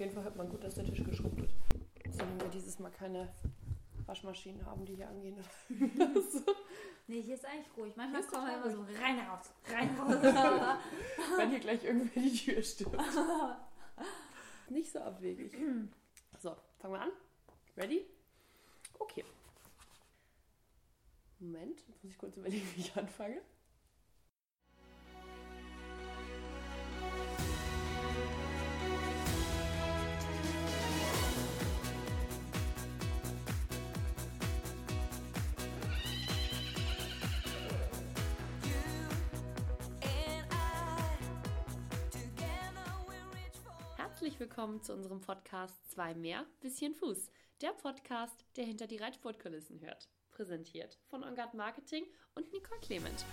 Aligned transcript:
jeden 0.00 0.12
Fall 0.12 0.24
hört 0.24 0.36
man 0.36 0.48
gut, 0.48 0.64
dass 0.64 0.74
der 0.74 0.84
Tisch 0.84 1.04
geschrubbt 1.04 1.40
wird. 1.40 1.54
Sollen 2.10 2.40
wir 2.40 2.48
dieses 2.48 2.78
Mal 2.78 2.90
keine 2.90 3.28
Waschmaschinen 4.06 4.64
haben, 4.66 4.84
die 4.84 4.96
hier 4.96 5.08
angehen. 5.08 5.36
so. 6.32 6.40
Nee, 7.06 7.22
hier 7.22 7.34
ist 7.34 7.44
eigentlich 7.44 7.76
ruhig. 7.76 7.96
Manchmal 7.96 8.22
kommen 8.22 8.46
wir 8.46 8.56
immer 8.56 8.70
so 8.70 8.82
rein 9.02 9.18
raus, 9.20 9.52
rein 9.68 9.96
raus. 9.98 10.22
Wenn 11.36 11.50
hier 11.50 11.60
gleich 11.60 11.84
irgendwer 11.84 12.22
die 12.22 12.34
Tür 12.34 12.62
stirbt. 12.62 12.96
Nicht 14.70 14.92
so 14.92 15.00
abwegig. 15.00 15.52
So, 16.38 16.56
fangen 16.78 16.94
wir 16.94 17.00
an. 17.02 17.10
Ready? 17.76 18.06
Okay. 18.98 19.22
Moment, 21.38 21.86
muss 22.02 22.12
ich 22.12 22.16
kurz 22.16 22.34
überlegen, 22.38 22.66
wie 22.74 22.80
ich 22.80 22.96
anfange. 22.96 23.42
Herzlich 44.30 44.48
willkommen 44.48 44.80
zu 44.80 44.92
unserem 44.92 45.20
Podcast 45.20 45.90
Zwei 45.90 46.14
mehr, 46.14 46.46
bisschen 46.60 46.94
Fuß. 46.94 47.32
Der 47.62 47.70
Podcast, 47.70 48.44
der 48.56 48.64
hinter 48.64 48.86
die 48.86 48.96
Reitsportkulissen 48.96 49.80
hört. 49.80 50.08
Präsentiert 50.30 51.00
von 51.08 51.24
Ongard 51.24 51.52
Marketing 51.54 52.04
und 52.36 52.52
Nicole 52.52 52.78
Clement. 52.80 53.24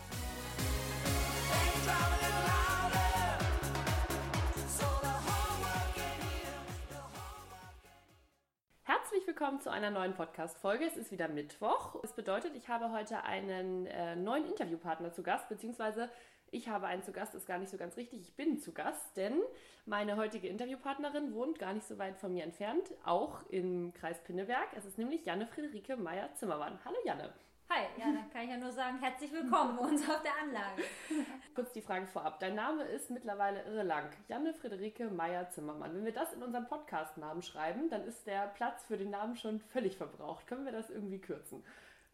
Herzlich 8.81 9.27
willkommen 9.27 9.61
zu 9.61 9.69
einer 9.69 9.91
neuen 9.91 10.15
Podcast-Folge. 10.15 10.85
Es 10.85 10.97
ist 10.97 11.11
wieder 11.11 11.27
Mittwoch. 11.27 12.01
Das 12.01 12.15
bedeutet, 12.15 12.55
ich 12.55 12.69
habe 12.69 12.91
heute 12.91 13.23
einen 13.23 13.85
äh, 13.85 14.15
neuen 14.15 14.45
Interviewpartner 14.45 15.13
zu 15.13 15.21
Gast, 15.21 15.47
beziehungsweise 15.47 16.09
ich 16.51 16.69
habe 16.69 16.87
einen 16.87 17.03
zu 17.03 17.11
Gast, 17.11 17.35
ist 17.35 17.47
gar 17.47 17.57
nicht 17.57 17.69
so 17.69 17.77
ganz 17.77 17.97
richtig. 17.97 18.21
Ich 18.21 18.35
bin 18.35 18.59
zu 18.59 18.73
Gast, 18.73 19.15
denn 19.15 19.41
meine 19.85 20.17
heutige 20.17 20.47
Interviewpartnerin 20.47 21.33
wohnt 21.33 21.59
gar 21.59 21.73
nicht 21.73 21.87
so 21.87 21.97
weit 21.97 22.17
von 22.17 22.33
mir 22.33 22.43
entfernt, 22.43 22.91
auch 23.03 23.43
im 23.49 23.93
Kreis 23.93 24.23
Pinneberg. 24.23 24.67
Es 24.75 24.85
ist 24.85 24.97
nämlich 24.97 25.25
Janne 25.25 25.47
Friederike 25.47 25.97
Meyer-Zimmermann. 25.97 26.79
Hallo 26.85 26.97
Janne. 27.05 27.33
Hi, 27.69 27.83
ja, 27.99 28.05
dann 28.05 28.29
kann 28.31 28.43
ich 28.43 28.49
ja 28.49 28.57
nur 28.57 28.71
sagen, 28.71 28.97
herzlich 28.99 29.29
willkommen 29.33 29.75
bei 29.75 29.83
uns 29.83 30.09
auf 30.09 30.21
der 30.21 30.31
Anlage. 30.41 30.83
Kurz 31.53 31.73
die 31.73 31.81
Frage 31.81 32.07
vorab. 32.07 32.39
Dein 32.39 32.55
Name 32.55 32.83
ist 32.83 33.11
mittlerweile 33.11 33.61
irre 33.63 33.83
lang. 33.83 34.09
Janne 34.29 34.53
Friederike 34.53 35.09
Meyer-Zimmermann. 35.09 35.93
Wenn 35.93 36.05
wir 36.05 36.13
das 36.13 36.31
in 36.31 36.43
unserem 36.43 36.65
Podcast-Namen 36.67 37.41
schreiben, 37.41 37.89
dann 37.89 38.05
ist 38.05 38.25
der 38.25 38.47
Platz 38.47 38.85
für 38.85 38.97
den 38.97 39.09
Namen 39.09 39.35
schon 39.35 39.59
völlig 39.59 39.97
verbraucht. 39.97 40.47
Können 40.47 40.63
wir 40.63 40.71
das 40.71 40.89
irgendwie 40.89 41.19
kürzen? 41.19 41.61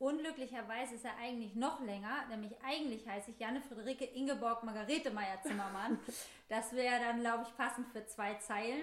Unglücklicherweise 0.04 0.96
ist 0.96 1.06
er 1.06 1.16
eigentlich 1.16 1.56
noch 1.56 1.80
länger, 1.80 2.26
nämlich 2.30 2.52
eigentlich 2.62 3.08
heiße 3.08 3.32
ich 3.32 3.40
Janne 3.40 3.62
Friederike 3.62 4.04
Ingeborg 4.04 4.62
Margarete 4.64 5.12
Meyer-Zimmermann. 5.12 5.98
Das 6.50 6.74
wäre 6.74 7.00
dann, 7.00 7.22
glaube 7.22 7.46
ich, 7.48 7.58
passend 7.58 7.88
für 7.88 8.06
zwei 8.06 8.36
Zeilen. 8.36 8.82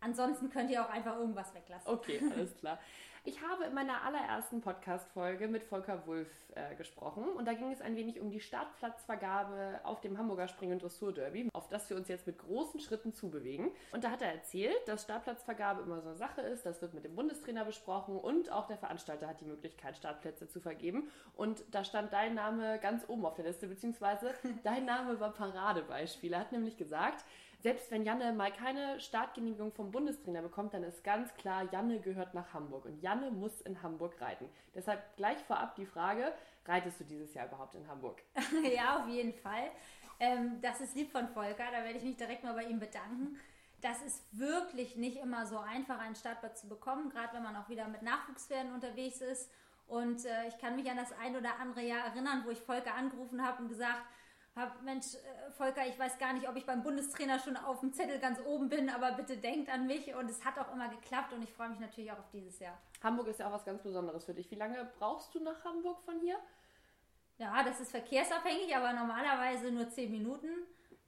Ansonsten 0.00 0.48
könnt 0.48 0.70
ihr 0.70 0.82
auch 0.82 0.88
einfach 0.88 1.16
irgendwas 1.16 1.52
weglassen. 1.54 1.92
Okay, 1.92 2.18
alles 2.32 2.56
klar. 2.56 2.78
Ich 3.22 3.42
habe 3.42 3.64
in 3.64 3.74
meiner 3.74 4.02
allerersten 4.02 4.62
Podcast-Folge 4.62 5.46
mit 5.46 5.62
Volker 5.62 6.06
Wulff 6.06 6.30
äh, 6.54 6.74
gesprochen 6.76 7.24
und 7.24 7.44
da 7.44 7.52
ging 7.52 7.70
es 7.70 7.82
ein 7.82 7.94
wenig 7.94 8.18
um 8.18 8.30
die 8.30 8.40
Startplatzvergabe 8.40 9.80
auf 9.84 10.00
dem 10.00 10.16
Hamburger 10.16 10.48
Spring- 10.48 10.72
und 10.72 10.82
Dressur-Derby, 10.82 11.50
auf 11.52 11.68
das 11.68 11.90
wir 11.90 11.98
uns 11.98 12.08
jetzt 12.08 12.26
mit 12.26 12.38
großen 12.38 12.80
Schritten 12.80 13.12
zubewegen. 13.12 13.72
Und 13.92 14.04
da 14.04 14.10
hat 14.10 14.22
er 14.22 14.32
erzählt, 14.32 14.80
dass 14.86 15.02
Startplatzvergabe 15.02 15.82
immer 15.82 16.00
so 16.00 16.08
eine 16.08 16.16
Sache 16.16 16.40
ist, 16.40 16.64
das 16.64 16.80
wird 16.80 16.94
mit 16.94 17.04
dem 17.04 17.14
Bundestrainer 17.14 17.66
besprochen 17.66 18.16
und 18.16 18.50
auch 18.50 18.66
der 18.66 18.78
Veranstalter 18.78 19.28
hat 19.28 19.42
die 19.42 19.46
Möglichkeit, 19.46 19.98
Startplätze 19.98 20.48
zu 20.48 20.58
vergeben. 20.58 21.10
Und 21.36 21.62
da 21.72 21.84
stand 21.84 22.14
dein 22.14 22.34
Name 22.34 22.78
ganz 22.78 23.06
oben 23.06 23.26
auf 23.26 23.34
der 23.34 23.44
Liste, 23.44 23.66
beziehungsweise 23.66 24.32
dein 24.64 24.86
Name 24.86 25.20
war 25.20 25.34
Paradebeispiel. 25.34 26.32
Er 26.32 26.40
hat 26.40 26.52
nämlich 26.52 26.78
gesagt, 26.78 27.26
selbst 27.60 27.90
wenn 27.90 28.04
Janne 28.04 28.32
mal 28.32 28.52
keine 28.52 28.98
Startgenehmigung 29.00 29.72
vom 29.72 29.90
Bundestrainer 29.90 30.42
bekommt, 30.42 30.74
dann 30.74 30.82
ist 30.82 31.04
ganz 31.04 31.32
klar, 31.34 31.68
Janne 31.70 32.00
gehört 32.00 32.34
nach 32.34 32.54
Hamburg 32.54 32.86
und 32.86 33.00
Janne 33.02 33.30
muss 33.30 33.60
in 33.60 33.82
Hamburg 33.82 34.20
reiten. 34.20 34.48
Deshalb 34.74 35.16
gleich 35.16 35.38
vorab 35.44 35.74
die 35.74 35.86
Frage, 35.86 36.32
reitest 36.66 37.00
du 37.00 37.04
dieses 37.04 37.34
Jahr 37.34 37.46
überhaupt 37.46 37.74
in 37.74 37.86
Hamburg? 37.86 38.22
ja, 38.74 39.00
auf 39.00 39.08
jeden 39.08 39.34
Fall. 39.34 39.70
Ähm, 40.18 40.60
das 40.62 40.80
ist 40.80 40.96
lieb 40.96 41.10
von 41.10 41.28
Volker, 41.28 41.64
da 41.70 41.84
werde 41.84 41.98
ich 41.98 42.04
mich 42.04 42.16
direkt 42.16 42.44
mal 42.44 42.54
bei 42.54 42.64
ihm 42.64 42.78
bedanken. 42.78 43.38
Das 43.80 44.02
ist 44.02 44.38
wirklich 44.38 44.96
nicht 44.96 45.16
immer 45.16 45.46
so 45.46 45.58
einfach, 45.58 45.98
einen 45.98 46.14
Startplatz 46.14 46.60
zu 46.60 46.68
bekommen, 46.68 47.08
gerade 47.08 47.34
wenn 47.34 47.42
man 47.42 47.56
auch 47.56 47.68
wieder 47.68 47.88
mit 47.88 48.02
Nachwuchspferden 48.02 48.74
unterwegs 48.74 49.20
ist. 49.22 49.50
Und 49.86 50.24
äh, 50.24 50.48
ich 50.48 50.58
kann 50.58 50.76
mich 50.76 50.88
an 50.90 50.98
das 50.98 51.12
ein 51.18 51.36
oder 51.36 51.58
andere 51.58 51.82
Jahr 51.82 52.06
erinnern, 52.06 52.42
wo 52.44 52.50
ich 52.50 52.60
Volker 52.60 52.94
angerufen 52.94 53.44
habe 53.44 53.62
und 53.62 53.68
gesagt, 53.68 54.02
hab, 54.60 54.82
Mensch, 54.82 55.14
äh, 55.14 55.50
Volker, 55.52 55.86
ich 55.86 55.98
weiß 55.98 56.18
gar 56.18 56.32
nicht, 56.32 56.48
ob 56.48 56.56
ich 56.56 56.66
beim 56.66 56.82
Bundestrainer 56.82 57.38
schon 57.38 57.56
auf 57.56 57.80
dem 57.80 57.92
Zettel 57.92 58.18
ganz 58.18 58.38
oben 58.46 58.68
bin, 58.68 58.88
aber 58.88 59.12
bitte 59.12 59.36
denkt 59.36 59.70
an 59.70 59.86
mich. 59.86 60.14
Und 60.14 60.30
es 60.30 60.44
hat 60.44 60.58
auch 60.58 60.72
immer 60.72 60.88
geklappt 60.88 61.32
und 61.32 61.42
ich 61.42 61.52
freue 61.52 61.70
mich 61.70 61.80
natürlich 61.80 62.12
auch 62.12 62.18
auf 62.18 62.30
dieses 62.32 62.58
Jahr. 62.58 62.78
Hamburg 63.02 63.28
ist 63.28 63.40
ja 63.40 63.48
auch 63.48 63.52
was 63.52 63.64
ganz 63.64 63.82
Besonderes 63.82 64.24
für 64.24 64.34
dich. 64.34 64.50
Wie 64.50 64.56
lange 64.56 64.90
brauchst 64.98 65.34
du 65.34 65.40
nach 65.40 65.64
Hamburg 65.64 66.02
von 66.02 66.20
hier? 66.20 66.36
Ja, 67.38 67.62
das 67.62 67.80
ist 67.80 67.90
verkehrsabhängig, 67.90 68.76
aber 68.76 68.92
normalerweise 68.92 69.72
nur 69.72 69.88
zehn 69.88 70.10
Minuten. 70.10 70.48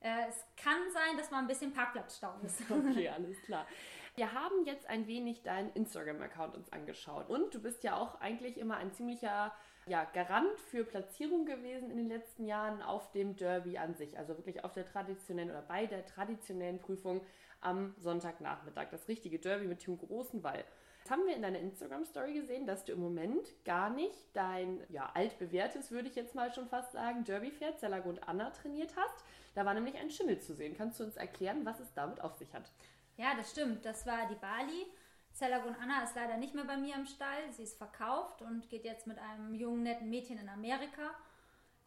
Äh, 0.01 0.29
es 0.29 0.45
kann 0.57 0.79
sein, 0.93 1.17
dass 1.17 1.31
mal 1.31 1.39
ein 1.39 1.47
bisschen 1.47 1.73
Parkplatzstau 1.73 2.35
ist. 2.43 2.63
Okay, 2.71 3.09
alles 3.17 3.41
klar. 3.43 3.67
Wir 4.15 4.33
haben 4.33 4.65
jetzt 4.65 4.89
ein 4.89 5.07
wenig 5.07 5.43
deinen 5.43 5.71
Instagram-Account 5.73 6.55
uns 6.55 6.73
angeschaut. 6.73 7.29
Und 7.31 7.55
du 7.55 7.61
bist 7.61 7.85
ja 7.85 7.97
auch 7.97 8.21
eigentlich 8.21 8.59
immer 8.59 8.77
ein 8.77 8.93
ziemlicher 8.93 9.53
ja, 9.87 10.05
Garant 10.05 10.59
für 10.71 10.85
Platzierung 10.85 11.45
gewesen 11.45 11.91
in 11.91 11.97
den 11.97 12.09
letzten 12.09 12.47
Jahren 12.47 12.83
auf 12.83 13.11
dem 13.13 13.37
Derby 13.37 13.79
an 13.79 13.95
sich. 13.95 14.19
Also 14.19 14.37
wirklich 14.37 14.65
auf 14.65 14.73
der 14.73 14.87
traditionellen 14.87 15.51
oder 15.51 15.63
bei 15.63 15.87
der 15.87 16.07
traditionellen 16.07 16.79
Prüfung 16.79 17.21
am 17.61 17.95
Sonntagnachmittag. 17.99 18.89
Das 18.91 19.09
richtige 19.09 19.39
Derby 19.39 19.67
mit 19.67 19.87
dem 19.87 19.99
großen 19.99 20.43
Ball. 20.43 20.65
Jetzt 20.99 21.11
haben 21.11 21.27
wir 21.27 21.35
in 21.35 21.43
deiner 21.43 21.59
Instagram-Story 21.59 22.35
gesehen, 22.35 22.65
dass 22.65 22.85
du 22.85 22.93
im 22.93 23.01
Moment 23.01 23.49
gar 23.65 23.91
nicht 23.91 24.17
dein 24.35 24.85
ja, 24.89 25.11
altbewährtes, 25.15 25.91
würde 25.91 26.09
ich 26.09 26.15
jetzt 26.15 26.37
mal 26.37 26.53
schon 26.53 26.69
fast 26.69 26.93
sagen, 26.93 27.25
Derby-Pferd 27.25 27.81
Zellergrund 27.81 28.29
Anna 28.29 28.51
trainiert 28.51 28.95
hast. 28.97 29.25
Da 29.57 29.65
war 29.67 29.75
nämlich 29.75 29.97
ein 29.97 30.11
Schimmel 30.11 30.39
zu 30.39 30.55
sehen. 30.55 30.77
Kannst 30.77 31.01
du 31.01 31.05
uns 31.05 31.17
erklären, 31.17 31.65
was 31.65 31.81
es 31.81 31.93
damit 31.93 32.21
auf 32.21 32.35
sich 32.35 32.55
hat? 32.55 32.71
Ja, 33.17 33.35
das 33.37 33.51
stimmt. 33.51 33.85
Das 33.85 34.07
war 34.07 34.29
die 34.29 34.37
Bali. 34.37 34.87
Zellergrund 35.35 35.77
Anna 35.81 36.03
ist 36.03 36.15
leider 36.15 36.37
nicht 36.37 36.55
mehr 36.55 36.65
bei 36.65 36.77
mir 36.77 36.95
im 36.95 37.07
Stall. 37.07 37.51
Sie 37.53 37.63
ist 37.63 37.79
verkauft 37.79 38.43
und 38.43 38.69
geht 38.69 38.85
jetzt 38.85 39.07
mit 39.07 39.19
einem 39.19 39.55
jungen, 39.55 39.83
netten 39.83 40.11
Mädchen 40.11 40.39
in 40.39 40.49
Amerika. 40.49 41.11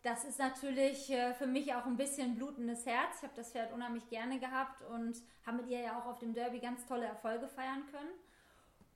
Das 0.02 0.24
ist 0.24 0.38
natürlich 0.38 1.10
äh, 1.10 1.34
für 1.34 1.48
mich 1.48 1.74
auch 1.74 1.86
ein 1.86 1.98
bisschen 1.98 2.36
blutendes 2.36 2.86
Herz. 2.86 3.18
Ich 3.18 3.24
habe 3.24 3.34
das 3.36 3.52
Pferd 3.52 3.74
unheimlich 3.74 4.08
gerne 4.10 4.40
gehabt 4.40 4.84
und 4.84 5.18
habe 5.46 5.58
mit 5.58 5.68
ihr 5.68 5.80
ja 5.80 6.00
auch 6.00 6.06
auf 6.06 6.20
dem 6.20 6.34
Derby 6.34 6.60
ganz 6.60 6.86
tolle 6.86 7.06
Erfolge 7.06 7.48
feiern 7.48 7.84
können. 7.92 8.12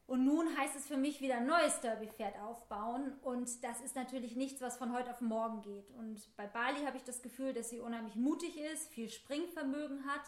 Und 0.06 0.26
nun 0.26 0.58
heißt 0.58 0.76
es 0.76 0.88
für 0.88 0.98
mich 0.98 1.22
wieder 1.22 1.38
ein 1.38 1.46
neues 1.46 1.82
Derby-Pferd 1.82 2.40
aufbauen. 2.40 3.14
Und 3.22 3.64
das 3.64 3.80
ist 3.82 3.96
natürlich 3.96 4.36
nichts, 4.36 4.60
was 4.60 4.78
von 4.78 4.92
heute 4.92 5.12
auf 5.12 5.22
morgen 5.22 5.62
geht. 5.62 5.92
Und 5.92 6.36
bei 6.36 6.48
Bali 6.48 6.84
habe 6.84 6.98
ich 6.98 7.04
das 7.04 7.22
Gefühl, 7.22 7.54
dass 7.54 7.70
sie 7.70 7.80
unheimlich 7.80 8.16
mutig 8.16 8.60
ist, 8.60 8.90
viel 8.90 9.10
Springvermögen 9.10 10.06
hat. 10.06 10.22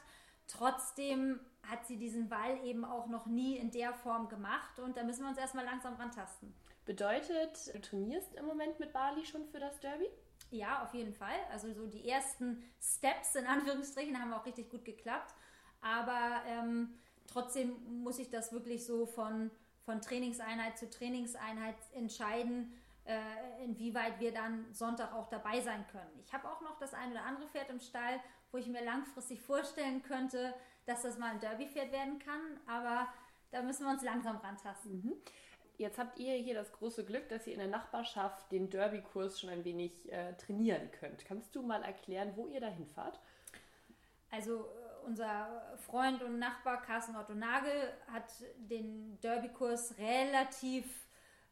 Trotzdem 0.48 1.40
hat 1.64 1.86
sie 1.86 1.98
diesen 1.98 2.30
Ball 2.30 2.64
eben 2.64 2.86
auch 2.86 3.08
noch 3.08 3.26
nie 3.26 3.58
in 3.58 3.72
der 3.72 3.94
Form 3.94 4.30
gemacht. 4.30 4.80
Und 4.80 4.98
da 4.98 5.04
müssen 5.04 5.24
wir 5.24 5.30
uns 5.30 5.38
erstmal 5.38 5.66
langsam 5.66 5.96
rantasten. 5.96 6.54
Bedeutet, 6.86 7.74
du 7.74 7.80
trainierst 7.82 8.34
im 8.36 8.46
Moment 8.46 8.80
mit 8.80 8.92
Bali 8.94 9.26
schon 9.26 9.46
für 9.46 9.60
das 9.60 9.80
Derby? 9.80 10.08
Ja, 10.50 10.84
auf 10.84 10.94
jeden 10.94 11.14
Fall. 11.14 11.36
Also 11.52 11.72
so 11.74 11.86
die 11.86 12.10
ersten 12.10 12.64
Steps 12.82 13.36
in 13.36 13.46
Anführungsstrichen 13.46 14.20
haben 14.20 14.34
auch 14.34 14.46
richtig 14.46 14.70
gut 14.70 14.84
geklappt. 14.84 15.34
Aber 15.82 16.42
ähm, 16.48 16.96
trotzdem 17.28 17.76
muss 18.04 18.20
ich 18.20 18.30
das 18.30 18.52
wirklich 18.52 18.86
so 18.86 19.06
von 19.06 19.52
von 19.86 20.02
Trainingseinheit 20.02 20.78
zu 20.78 20.90
Trainingseinheit 20.90 21.76
entscheiden, 21.94 22.74
äh, 23.06 23.64
inwieweit 23.64 24.20
wir 24.20 24.34
dann 24.34 24.72
Sonntag 24.74 25.14
auch 25.14 25.30
dabei 25.30 25.60
sein 25.62 25.86
können. 25.92 26.20
Ich 26.26 26.34
habe 26.34 26.48
auch 26.48 26.62
noch 26.62 26.78
das 26.80 26.94
ein 26.94 27.12
oder 27.12 27.24
andere 27.24 27.48
Pferd 27.48 27.70
im 27.70 27.80
Stall, 27.80 28.20
wo 28.52 28.58
ich 28.58 28.68
mir 28.68 28.84
langfristig 28.84 29.42
vorstellen 29.42 30.04
könnte, 30.04 30.54
dass 30.86 31.04
das 31.04 31.18
mal 31.18 31.32
ein 31.32 31.40
Derby-Pferd 31.40 31.92
werden 31.92 32.20
kann, 32.20 32.60
aber 32.68 33.08
da 33.52 33.62
müssen 33.62 33.86
wir 33.86 33.92
uns 33.92 34.04
langsam 34.04 34.38
rantasten. 34.38 35.02
Mhm. 35.02 35.14
Jetzt 35.78 35.98
habt 35.98 36.20
ihr 36.20 36.36
hier 36.36 36.54
das 36.54 36.72
große 36.74 37.06
Glück, 37.06 37.28
dass 37.30 37.48
ihr 37.48 37.54
in 37.54 37.60
der 37.60 37.68
Nachbarschaft 37.68 38.52
den 38.52 38.70
Derby-Kurs 38.70 39.40
schon 39.40 39.50
ein 39.50 39.66
wenig 39.66 40.12
äh, 40.12 40.34
trainieren 40.34 40.92
könnt. 40.92 41.26
Kannst 41.26 41.56
du 41.56 41.64
mal 41.64 41.82
erklären, 41.82 42.34
wo 42.36 42.48
ihr 42.48 42.60
dahin 42.60 42.86
fahrt? 42.86 43.20
Also 44.30 44.60
äh, 44.60 45.06
unser 45.06 45.78
Freund 45.78 46.22
und 46.22 46.38
Nachbar 46.38 46.82
Carsten 46.84 47.16
Otto 47.16 47.34
Nagel 47.34 47.94
hat 48.12 48.32
den 48.58 49.20
Derby-Kurs 49.22 49.98
relativ, 49.98 50.86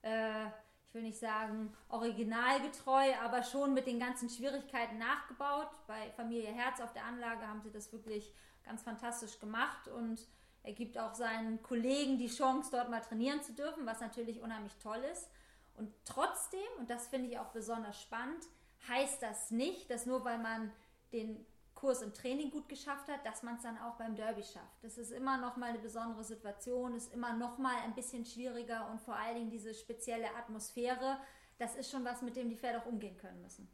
äh, 0.04 0.46
ich 0.90 0.96
will 0.96 1.04
nicht 1.04 1.20
sagen 1.20 1.72
originalgetreu, 1.90 3.14
aber 3.24 3.44
schon 3.44 3.76
mit 3.76 3.86
den 3.86 4.00
ganzen 4.00 4.28
Schwierigkeiten 4.28 4.98
nachgebaut. 4.98 5.70
Bei 5.86 6.10
Familie 6.16 6.52
Herz 6.52 6.82
auf 6.82 6.92
der 6.94 7.06
Anlage 7.06 7.48
haben 7.48 7.62
sie 7.62 7.70
das 7.72 7.94
wirklich 7.94 8.34
ganz 8.64 8.82
fantastisch 8.82 9.40
gemacht 9.40 9.88
und 9.88 10.28
Er 10.64 10.74
gibt 10.74 10.98
auch 10.98 11.16
seinen 11.16 11.62
Kollegen 11.64 12.18
die 12.18 12.28
Chance, 12.28 12.70
dort 12.72 12.90
mal 12.90 13.02
trainieren 13.02 13.42
zu 13.42 13.54
dürfen, 13.54 13.86
was 13.86 14.02
natürlich 14.02 14.42
unheimlich 14.42 14.76
toll 14.78 15.02
ist. 15.12 15.30
Und 15.76 15.92
trotzdem, 16.06 16.60
und 16.78 16.90
das 16.90 17.08
finde 17.08 17.30
ich 17.30 17.40
auch 17.40 17.52
besonders 17.52 18.02
spannend, 18.02 18.44
heißt 18.88 19.22
das 19.22 19.52
nicht, 19.52 19.90
dass 19.90 20.06
nur 20.06 20.26
weil 20.26 20.38
man 20.38 20.72
den 21.14 21.46
Kurs 21.80 22.02
im 22.02 22.14
Training 22.14 22.52
gut 22.52 22.68
geschafft 22.68 23.08
hat, 23.08 23.26
dass 23.26 23.42
man 23.42 23.56
es 23.56 23.64
dann 23.64 23.78
auch 23.78 23.96
beim 23.96 24.16
Derby 24.16 24.44
schafft. 24.44 24.84
Das 24.84 24.98
ist 24.98 25.12
immer 25.12 25.38
noch 25.38 25.56
mal 25.56 25.70
eine 25.70 25.80
besondere 25.80 26.24
Situation, 26.24 26.94
ist 26.94 27.14
immer 27.14 27.34
noch 27.34 27.58
mal 27.58 27.78
ein 27.86 27.96
bisschen 27.96 28.26
schwieriger 28.26 28.90
und 28.92 29.00
vor 29.00 29.16
allen 29.16 29.36
Dingen 29.36 29.50
diese 29.50 29.74
spezielle 29.74 30.36
Atmosphäre, 30.36 31.18
das 31.58 31.76
ist 31.76 31.90
schon 31.90 32.04
was, 32.04 32.22
mit 32.22 32.36
dem 32.36 32.50
die 32.50 32.58
Pferde 32.58 32.80
auch 32.80 32.86
umgehen 32.86 33.18
können 33.18 33.42
müssen. 33.42 33.70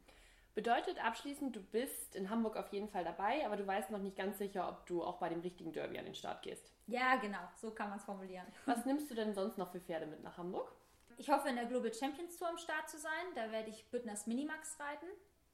Bedeutet 0.54 1.04
abschließend, 1.04 1.54
du 1.54 1.60
bist 1.60 2.14
in 2.14 2.30
Hamburg 2.30 2.56
auf 2.56 2.72
jeden 2.72 2.88
Fall 2.88 3.04
dabei, 3.04 3.44
aber 3.44 3.56
du 3.56 3.66
weißt 3.66 3.90
noch 3.90 3.98
nicht 3.98 4.16
ganz 4.16 4.38
sicher, 4.38 4.68
ob 4.68 4.86
du 4.86 5.02
auch 5.02 5.18
bei 5.18 5.28
dem 5.28 5.40
richtigen 5.40 5.72
Derby 5.72 5.98
an 5.98 6.06
den 6.06 6.14
Start 6.14 6.42
gehst. 6.42 6.72
Ja, 6.86 7.16
genau, 7.16 7.40
so 7.56 7.72
kann 7.72 7.90
man 7.90 7.98
es 7.98 8.04
formulieren. 8.04 8.46
Was 8.64 8.86
nimmst 8.86 9.10
du 9.10 9.14
denn 9.14 9.34
sonst 9.34 9.58
noch 9.58 9.72
für 9.72 9.80
Pferde 9.80 10.06
mit 10.06 10.22
nach 10.22 10.38
Hamburg? 10.38 10.72
Ich 11.18 11.30
hoffe, 11.30 11.48
in 11.48 11.56
der 11.56 11.66
Global 11.66 11.92
Champions 11.92 12.36
Tour 12.36 12.48
am 12.48 12.58
Start 12.58 12.88
zu 12.88 12.98
sein. 12.98 13.12
Da 13.34 13.50
werde 13.50 13.70
ich 13.70 13.90
Büttners 13.90 14.26
Minimax 14.26 14.78
reiten. 14.78 15.06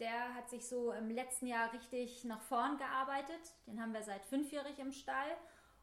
Der 0.03 0.35
hat 0.35 0.51
sich 0.51 0.67
so 0.67 0.91
im 0.91 1.11
letzten 1.11 1.47
Jahr 1.47 1.73
richtig 1.73 2.25
nach 2.25 2.41
vorn 2.41 2.77
gearbeitet. 2.77 3.39
Den 3.69 3.81
haben 3.81 3.95
wir 3.95 4.03
seit 4.03 4.25
fünfjährig 4.25 4.77
im 4.81 4.91
Stall. 4.91 5.37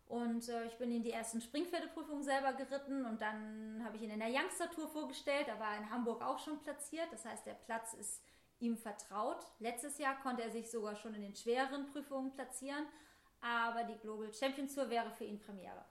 Und 0.08 0.50
äh, 0.50 0.66
ich 0.66 0.78
bin 0.78 0.92
in 0.92 1.04
die 1.04 1.14
ersten 1.14 1.40
Springpferdeprüfungen 1.40 2.22
selber 2.22 2.52
geritten 2.52 3.06
und 3.06 3.22
dann 3.22 3.82
habe 3.86 3.96
ich 3.96 4.02
ihn 4.02 4.10
in 4.10 4.20
der 4.20 4.28
Youngster 4.28 4.70
Tour 4.72 4.90
vorgestellt. 4.90 5.48
Da 5.48 5.58
war 5.58 5.72
er 5.72 5.78
in 5.78 5.90
Hamburg 5.90 6.22
auch 6.22 6.38
schon 6.38 6.60
platziert. 6.60 7.08
Das 7.12 7.24
heißt, 7.24 7.46
der 7.46 7.54
Platz 7.54 7.94
ist 7.94 8.22
ihm 8.60 8.76
vertraut. 8.76 9.46
Letztes 9.60 9.98
Jahr 10.00 10.20
konnte 10.22 10.44
er 10.44 10.52
sich 10.52 10.70
sogar 10.70 10.98
schon 10.98 11.14
in 11.14 11.22
den 11.22 11.36
schwereren 11.36 11.86
Prüfungen 11.86 12.34
platzieren. 12.34 12.88
Aber 13.40 13.86
die 13.86 13.98
Global 14.00 14.34
Champions 14.34 14.76
Tour 14.76 14.90
wäre 14.90 15.12
für 15.12 15.24
ihn 15.24 15.40
Premiere. 15.40 15.86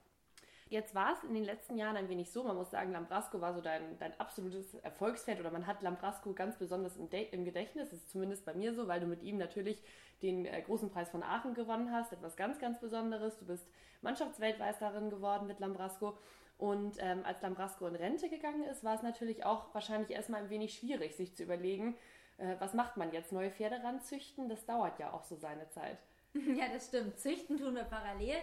Jetzt 0.69 0.93
war 0.93 1.13
es 1.13 1.23
in 1.23 1.33
den 1.33 1.43
letzten 1.43 1.77
Jahren 1.77 1.97
ein 1.97 2.09
wenig 2.09 2.31
so, 2.31 2.43
man 2.43 2.55
muss 2.55 2.69
sagen, 2.69 2.91
Lambrasco 2.91 3.41
war 3.41 3.55
so 3.55 3.61
dein, 3.61 3.97
dein 3.97 4.17
absolutes 4.19 4.75
Erfolgspferd 4.75 5.39
oder 5.39 5.49
man 5.49 5.65
hat 5.65 5.81
Lambrasco 5.81 6.33
ganz 6.33 6.57
besonders 6.57 6.95
im, 6.95 7.09
im, 7.09 7.43
Gedächtnis, 7.43 7.89
das 7.89 7.99
ist 7.99 8.11
zumindest 8.11 8.45
bei 8.45 8.53
mir 8.53 8.75
so, 8.75 8.87
weil 8.87 8.99
du 8.99 9.07
mit 9.07 9.23
ihm 9.23 9.37
natürlich 9.37 9.81
den 10.21 10.45
äh, 10.45 10.61
großen 10.61 10.91
Preis 10.91 11.09
von 11.09 11.23
Aachen 11.23 11.55
gewonnen 11.55 11.91
hast, 11.91 12.13
etwas 12.13 12.37
ganz, 12.37 12.59
ganz 12.59 12.79
Besonderes. 12.79 13.37
Du 13.39 13.45
bist 13.45 13.67
Mannschaftsweltmeisterin 14.01 15.09
geworden 15.09 15.47
mit 15.47 15.59
Lambrasco 15.59 16.17
und 16.59 16.97
ähm, 16.99 17.21
als 17.23 17.41
Lambrasco 17.41 17.87
in 17.87 17.95
Rente 17.95 18.29
gegangen 18.29 18.63
ist, 18.65 18.83
war 18.83 18.93
es 18.93 19.01
natürlich 19.01 19.45
auch 19.45 19.73
wahrscheinlich 19.73 20.11
erstmal 20.11 20.43
ein 20.43 20.49
wenig 20.51 20.75
schwierig, 20.75 21.15
sich 21.15 21.35
zu 21.35 21.43
überlegen, 21.43 21.97
äh, 22.37 22.55
was 22.59 22.73
macht 22.73 22.95
man 22.95 23.11
jetzt? 23.11 23.31
Neue 23.31 23.49
Pferde 23.49 23.81
ranzüchten, 23.83 24.49
das 24.49 24.65
dauert 24.65 24.99
ja 24.99 25.13
auch 25.13 25.23
so 25.23 25.35
seine 25.35 25.67
Zeit. 25.69 25.97
Ja, 26.55 26.65
das 26.71 26.87
stimmt. 26.87 27.17
Züchten 27.19 27.57
tun 27.57 27.73
wir 27.73 27.85
parallel. 27.85 28.37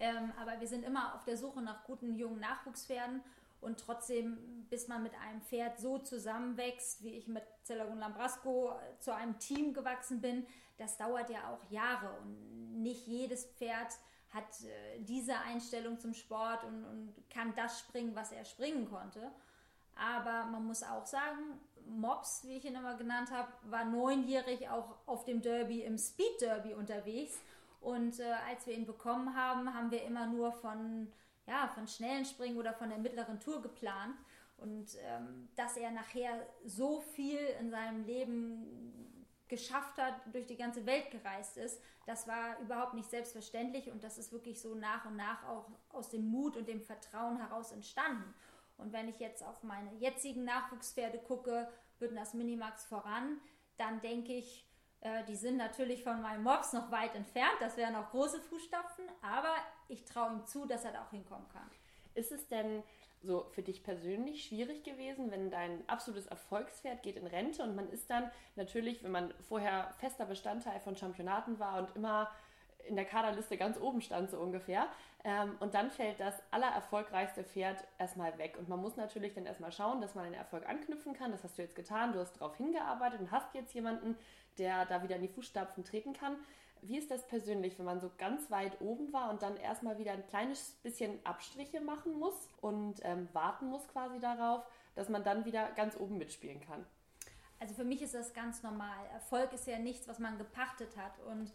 Ähm, 0.00 0.32
aber 0.40 0.60
wir 0.60 0.68
sind 0.68 0.84
immer 0.84 1.14
auf 1.14 1.24
der 1.24 1.36
Suche 1.36 1.62
nach 1.62 1.84
guten 1.84 2.16
jungen 2.16 2.40
Nachwuchspferden. 2.40 3.22
Und 3.60 3.80
trotzdem, 3.80 4.66
bis 4.68 4.88
man 4.88 5.02
mit 5.02 5.12
einem 5.14 5.40
Pferd 5.40 5.78
so 5.78 5.98
zusammenwächst, 5.98 7.02
wie 7.02 7.16
ich 7.16 7.28
mit 7.28 7.44
Celagun 7.64 7.98
Lambrasco 7.98 8.72
zu 8.98 9.14
einem 9.14 9.38
Team 9.38 9.72
gewachsen 9.72 10.20
bin, 10.20 10.46
das 10.76 10.98
dauert 10.98 11.30
ja 11.30 11.50
auch 11.50 11.70
Jahre. 11.70 12.10
Und 12.20 12.82
nicht 12.82 13.06
jedes 13.06 13.46
Pferd 13.46 13.94
hat 14.30 14.44
äh, 14.64 15.00
diese 15.00 15.38
Einstellung 15.38 15.98
zum 15.98 16.12
Sport 16.12 16.64
und, 16.64 16.84
und 16.84 17.14
kann 17.30 17.54
das 17.54 17.80
springen, 17.80 18.14
was 18.14 18.32
er 18.32 18.44
springen 18.44 18.90
konnte. 18.90 19.30
Aber 19.96 20.44
man 20.46 20.66
muss 20.66 20.82
auch 20.82 21.06
sagen, 21.06 21.60
Mops, 21.86 22.44
wie 22.44 22.56
ich 22.56 22.64
ihn 22.64 22.74
immer 22.74 22.96
genannt 22.96 23.30
habe, 23.30 23.48
war 23.62 23.84
neunjährig 23.84 24.68
auch 24.68 24.96
auf 25.06 25.24
dem 25.24 25.40
Derby 25.40 25.82
im 25.82 25.96
Speed 25.96 26.40
Derby 26.40 26.74
unterwegs 26.74 27.38
und 27.84 28.18
äh, 28.18 28.32
als 28.48 28.66
wir 28.66 28.74
ihn 28.74 28.86
bekommen 28.86 29.36
haben, 29.36 29.74
haben 29.74 29.90
wir 29.90 30.02
immer 30.04 30.26
nur 30.26 30.52
von, 30.52 31.12
ja, 31.46 31.68
von 31.68 31.86
schnellen 31.86 32.24
Springen 32.24 32.56
oder 32.56 32.72
von 32.72 32.88
der 32.88 32.98
mittleren 32.98 33.38
Tour 33.40 33.60
geplant. 33.60 34.16
Und 34.56 34.96
ähm, 35.02 35.48
dass 35.56 35.76
er 35.76 35.90
nachher 35.90 36.46
so 36.64 37.00
viel 37.00 37.38
in 37.60 37.70
seinem 37.70 38.04
Leben 38.04 39.16
geschafft 39.48 39.98
hat, 39.98 40.14
durch 40.32 40.46
die 40.46 40.56
ganze 40.56 40.86
Welt 40.86 41.10
gereist 41.10 41.58
ist, 41.58 41.80
das 42.06 42.26
war 42.26 42.58
überhaupt 42.60 42.94
nicht 42.94 43.10
selbstverständlich 43.10 43.90
und 43.90 44.02
das 44.02 44.16
ist 44.16 44.32
wirklich 44.32 44.60
so 44.60 44.74
nach 44.74 45.04
und 45.04 45.16
nach 45.16 45.46
auch 45.48 45.66
aus 45.90 46.08
dem 46.08 46.26
Mut 46.26 46.56
und 46.56 46.68
dem 46.68 46.80
Vertrauen 46.80 47.36
heraus 47.36 47.72
entstanden. 47.72 48.34
Und 48.78 48.92
wenn 48.92 49.08
ich 49.08 49.18
jetzt 49.20 49.44
auf 49.44 49.62
meine 49.62 49.92
jetzigen 49.94 50.44
Nachwuchspferde 50.44 51.18
gucke, 51.18 51.68
Bündners 51.98 52.34
Minimax 52.34 52.86
voran, 52.86 53.40
dann 53.76 54.00
denke 54.00 54.32
ich, 54.32 54.66
äh, 55.04 55.22
die 55.28 55.36
sind 55.36 55.58
natürlich 55.58 56.02
von 56.02 56.20
meinem 56.20 56.42
Mops 56.42 56.72
noch 56.72 56.90
weit 56.90 57.14
entfernt. 57.14 57.56
Das 57.60 57.76
wären 57.76 57.94
auch 57.94 58.10
große 58.10 58.40
Fußstapfen, 58.40 59.04
aber 59.22 59.54
ich 59.88 60.04
traue 60.04 60.32
ihm 60.32 60.46
zu, 60.46 60.66
dass 60.66 60.84
er 60.84 60.92
da 60.92 61.02
auch 61.02 61.10
hinkommen 61.10 61.48
kann. 61.52 61.70
Ist 62.14 62.32
es 62.32 62.48
denn 62.48 62.82
so 63.22 63.46
für 63.52 63.62
dich 63.62 63.82
persönlich 63.82 64.44
schwierig 64.44 64.82
gewesen, 64.82 65.30
wenn 65.30 65.50
dein 65.50 65.86
absolutes 65.88 66.26
Erfolgspferd 66.26 67.02
geht 67.02 67.16
in 67.16 67.26
Rente 67.26 67.62
und 67.62 67.76
man 67.76 67.88
ist 67.90 68.10
dann 68.10 68.30
natürlich, 68.56 69.02
wenn 69.02 69.12
man 69.12 69.32
vorher 69.48 69.92
fester 69.98 70.26
Bestandteil 70.26 70.80
von 70.80 70.96
Championaten 70.96 71.58
war 71.58 71.78
und 71.78 71.96
immer 71.96 72.30
in 72.86 72.96
der 72.96 73.04
Kaderliste 73.04 73.56
ganz 73.56 73.78
oben 73.78 74.00
stand, 74.00 74.30
so 74.30 74.38
ungefähr. 74.38 74.88
Ähm, 75.26 75.56
und 75.60 75.74
dann 75.74 75.90
fällt 75.90 76.20
das 76.20 76.34
allererfolgreichste 76.50 77.44
Pferd 77.44 77.82
erstmal 77.98 78.36
weg. 78.36 78.56
Und 78.58 78.68
man 78.68 78.80
muss 78.80 78.96
natürlich 78.96 79.32
dann 79.32 79.46
erstmal 79.46 79.72
schauen, 79.72 80.02
dass 80.02 80.14
man 80.14 80.24
den 80.24 80.34
Erfolg 80.34 80.68
anknüpfen 80.68 81.14
kann. 81.14 81.32
Das 81.32 81.42
hast 81.42 81.56
du 81.56 81.62
jetzt 81.62 81.74
getan. 81.74 82.12
Du 82.12 82.18
hast 82.18 82.34
darauf 82.34 82.56
hingearbeitet 82.56 83.20
und 83.20 83.30
hast 83.30 83.54
jetzt 83.54 83.72
jemanden, 83.72 84.16
der 84.58 84.84
da 84.84 85.02
wieder 85.02 85.16
in 85.16 85.22
die 85.22 85.28
Fußstapfen 85.28 85.82
treten 85.82 86.12
kann. 86.12 86.36
Wie 86.82 86.98
ist 86.98 87.10
das 87.10 87.26
persönlich, 87.26 87.78
wenn 87.78 87.86
man 87.86 88.00
so 88.00 88.10
ganz 88.18 88.50
weit 88.50 88.78
oben 88.82 89.14
war 89.14 89.30
und 89.30 89.42
dann 89.42 89.56
erstmal 89.56 89.96
wieder 89.96 90.12
ein 90.12 90.26
kleines 90.26 90.72
bisschen 90.82 91.18
Abstriche 91.24 91.80
machen 91.80 92.18
muss 92.18 92.50
und 92.60 92.96
ähm, 93.04 93.26
warten 93.32 93.68
muss 93.68 93.88
quasi 93.88 94.20
darauf, 94.20 94.66
dass 94.94 95.08
man 95.08 95.24
dann 95.24 95.46
wieder 95.46 95.70
ganz 95.72 95.96
oben 95.98 96.18
mitspielen 96.18 96.60
kann? 96.60 96.84
Also 97.58 97.72
für 97.72 97.84
mich 97.84 98.02
ist 98.02 98.12
das 98.12 98.34
ganz 98.34 98.62
normal. 98.62 99.06
Erfolg 99.14 99.54
ist 99.54 99.66
ja 99.66 99.78
nichts, 99.78 100.06
was 100.06 100.18
man 100.18 100.36
gepachtet 100.36 100.98
hat. 100.98 101.18
Und 101.20 101.50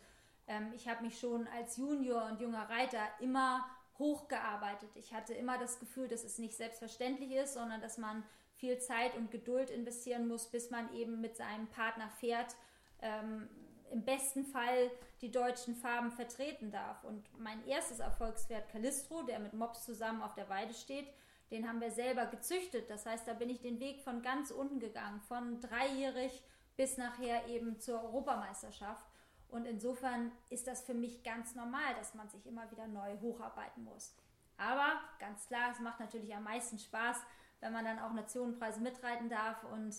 ähm, 0.49 0.73
ich 0.75 0.89
habe 0.89 1.03
mich 1.03 1.17
schon 1.17 1.47
als 1.47 1.77
Junior 1.77 2.25
und 2.25 2.41
junger 2.41 2.69
Reiter 2.69 2.99
immer 3.21 3.65
hochgearbeitet. 3.97 4.89
Ich 4.95 5.13
hatte 5.13 5.33
immer 5.33 5.57
das 5.57 5.79
Gefühl, 5.79 6.07
dass 6.07 6.23
es 6.23 6.39
nicht 6.39 6.57
selbstverständlich 6.57 7.31
ist, 7.31 7.53
sondern 7.53 7.81
dass 7.81 7.97
man 7.97 8.23
viel 8.55 8.77
Zeit 8.79 9.15
und 9.15 9.31
Geduld 9.31 9.69
investieren 9.69 10.27
muss, 10.27 10.47
bis 10.47 10.69
man 10.69 10.93
eben 10.93 11.21
mit 11.21 11.37
seinem 11.37 11.67
Partner 11.67 12.09
fährt 12.09 12.55
ähm, 13.01 13.47
im 13.91 14.03
besten 14.03 14.43
Fall 14.43 14.91
die 15.21 15.31
deutschen 15.31 15.75
Farben 15.75 16.11
vertreten 16.11 16.71
darf. 16.71 17.03
Und 17.03 17.23
mein 17.39 17.65
erstes 17.65 17.99
Erfolgswert 17.99 18.69
Calistro, 18.69 19.23
der 19.23 19.39
mit 19.39 19.53
Mops 19.53 19.85
zusammen 19.85 20.21
auf 20.21 20.33
der 20.33 20.49
Weide 20.49 20.73
steht, 20.73 21.07
den 21.51 21.67
haben 21.67 21.81
wir 21.81 21.91
selber 21.91 22.25
gezüchtet. 22.25 22.89
Das 22.89 23.05
heißt, 23.05 23.27
da 23.27 23.33
bin 23.33 23.49
ich 23.49 23.61
den 23.61 23.79
Weg 23.79 24.01
von 24.01 24.21
ganz 24.21 24.51
unten 24.51 24.79
gegangen, 24.79 25.21
von 25.21 25.59
dreijährig 25.61 26.43
bis 26.77 26.97
nachher 26.97 27.47
eben 27.47 27.79
zur 27.79 28.01
Europameisterschaft. 28.03 29.05
Und 29.49 29.65
insofern 29.65 30.31
ist 30.49 30.67
das 30.67 30.83
für 30.83 30.93
mich 30.93 31.23
ganz 31.23 31.55
normal, 31.55 31.95
dass 31.97 32.13
man 32.13 32.29
sich 32.29 32.45
immer 32.45 32.69
wieder 32.71 32.87
neu 32.87 33.17
hocharbeiten 33.19 33.83
muss. 33.83 34.15
Aber 34.57 34.99
ganz 35.19 35.47
klar, 35.47 35.71
es 35.71 35.79
macht 35.79 35.99
natürlich 35.99 36.35
am 36.35 36.43
meisten 36.43 36.77
Spaß, 36.77 37.17
wenn 37.61 37.73
man 37.73 37.85
dann 37.85 37.99
auch 37.99 38.13
Nationenpreise 38.13 38.79
mitreiten 38.79 39.29
darf 39.29 39.63
und 39.63 39.95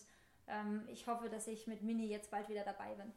ähm, 0.47 0.83
ich 0.88 1.07
hoffe, 1.07 1.28
dass 1.28 1.47
ich 1.47 1.66
mit 1.66 1.83
Mini 1.83 2.07
jetzt 2.07 2.30
bald 2.30 2.49
wieder 2.49 2.64
dabei 2.64 2.95
bin. 2.95 3.12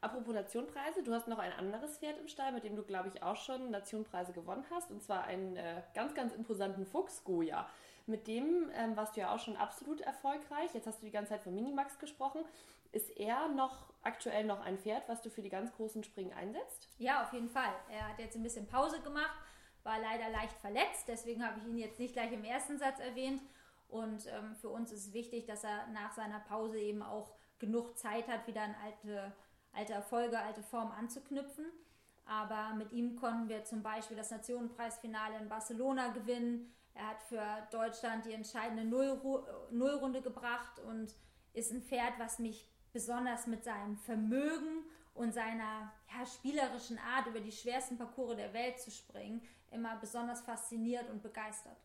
Apropos 0.00 0.34
Nationpreise, 0.34 1.02
du 1.02 1.12
hast 1.12 1.28
noch 1.28 1.38
ein 1.38 1.52
anderes 1.52 1.98
Pferd 1.98 2.18
im 2.18 2.28
Stall, 2.28 2.52
mit 2.52 2.64
dem 2.64 2.74
du, 2.74 2.82
glaube 2.82 3.08
ich, 3.08 3.22
auch 3.22 3.36
schon 3.36 3.70
Nationpreise 3.70 4.32
gewonnen 4.32 4.64
hast. 4.70 4.90
Und 4.90 5.02
zwar 5.02 5.24
einen 5.24 5.56
äh, 5.56 5.82
ganz, 5.94 6.14
ganz 6.14 6.32
imposanten 6.32 6.86
Fuchs, 6.86 7.22
Goya. 7.22 7.68
Mit 8.10 8.26
dem 8.26 8.70
ähm, 8.74 8.96
warst 8.96 9.16
du 9.16 9.20
ja 9.20 9.32
auch 9.32 9.38
schon 9.38 9.56
absolut 9.56 10.00
erfolgreich. 10.00 10.74
Jetzt 10.74 10.86
hast 10.86 11.00
du 11.00 11.06
die 11.06 11.12
ganze 11.12 11.30
Zeit 11.30 11.42
von 11.42 11.54
Minimax 11.54 11.98
gesprochen. 11.98 12.44
Ist 12.92 13.16
er 13.16 13.48
noch 13.48 13.86
aktuell 14.02 14.44
noch 14.44 14.60
ein 14.60 14.78
Pferd, 14.78 15.08
was 15.08 15.22
du 15.22 15.30
für 15.30 15.42
die 15.42 15.48
ganz 15.48 15.72
großen 15.72 16.02
Springen 16.02 16.32
einsetzt? 16.32 16.88
Ja, 16.98 17.22
auf 17.22 17.32
jeden 17.32 17.48
Fall. 17.48 17.72
Er 17.88 18.08
hat 18.08 18.18
jetzt 18.18 18.34
ein 18.34 18.42
bisschen 18.42 18.66
Pause 18.66 19.00
gemacht, 19.00 19.38
war 19.84 20.00
leider 20.00 20.28
leicht 20.30 20.58
verletzt. 20.58 21.06
Deswegen 21.06 21.46
habe 21.46 21.60
ich 21.60 21.66
ihn 21.66 21.78
jetzt 21.78 22.00
nicht 22.00 22.14
gleich 22.14 22.32
im 22.32 22.42
ersten 22.42 22.78
Satz 22.78 22.98
erwähnt. 22.98 23.40
Und 23.88 24.26
ähm, 24.26 24.56
für 24.56 24.68
uns 24.68 24.90
ist 24.92 25.12
wichtig, 25.12 25.46
dass 25.46 25.62
er 25.62 25.86
nach 25.88 26.12
seiner 26.12 26.40
Pause 26.40 26.78
eben 26.78 27.02
auch 27.02 27.32
genug 27.60 27.96
Zeit 27.96 28.26
hat, 28.26 28.46
wieder 28.48 28.62
an 28.62 28.74
alte, 28.84 29.32
alte 29.72 29.92
Erfolge, 29.92 30.40
alte 30.40 30.62
Form 30.64 30.90
anzuknüpfen. 30.90 31.66
Aber 32.26 32.74
mit 32.74 32.92
ihm 32.92 33.16
konnten 33.16 33.48
wir 33.48 33.64
zum 33.64 33.82
Beispiel 33.82 34.16
das 34.16 34.30
Nationenpreisfinale 34.30 35.38
in 35.38 35.48
Barcelona 35.48 36.08
gewinnen. 36.08 36.72
Er 37.00 37.08
hat 37.08 37.22
für 37.22 37.42
Deutschland 37.70 38.26
die 38.26 38.34
entscheidende 38.34 38.84
Nullru 38.84 39.40
Nullrunde 39.70 40.20
gebracht 40.20 40.80
und 40.80 41.14
ist 41.54 41.72
ein 41.72 41.82
Pferd, 41.82 42.12
was 42.18 42.38
mich 42.38 42.68
besonders 42.92 43.46
mit 43.46 43.64
seinem 43.64 43.96
Vermögen 43.96 44.84
und 45.14 45.32
seiner 45.32 45.92
ja, 46.12 46.26
spielerischen 46.26 46.98
Art 46.98 47.26
über 47.26 47.40
die 47.40 47.52
schwersten 47.52 47.96
Parcours 47.96 48.36
der 48.36 48.52
Welt 48.52 48.78
zu 48.78 48.90
springen 48.90 49.40
immer 49.70 49.96
besonders 49.96 50.42
fasziniert 50.42 51.08
und 51.10 51.22
begeistert. 51.22 51.76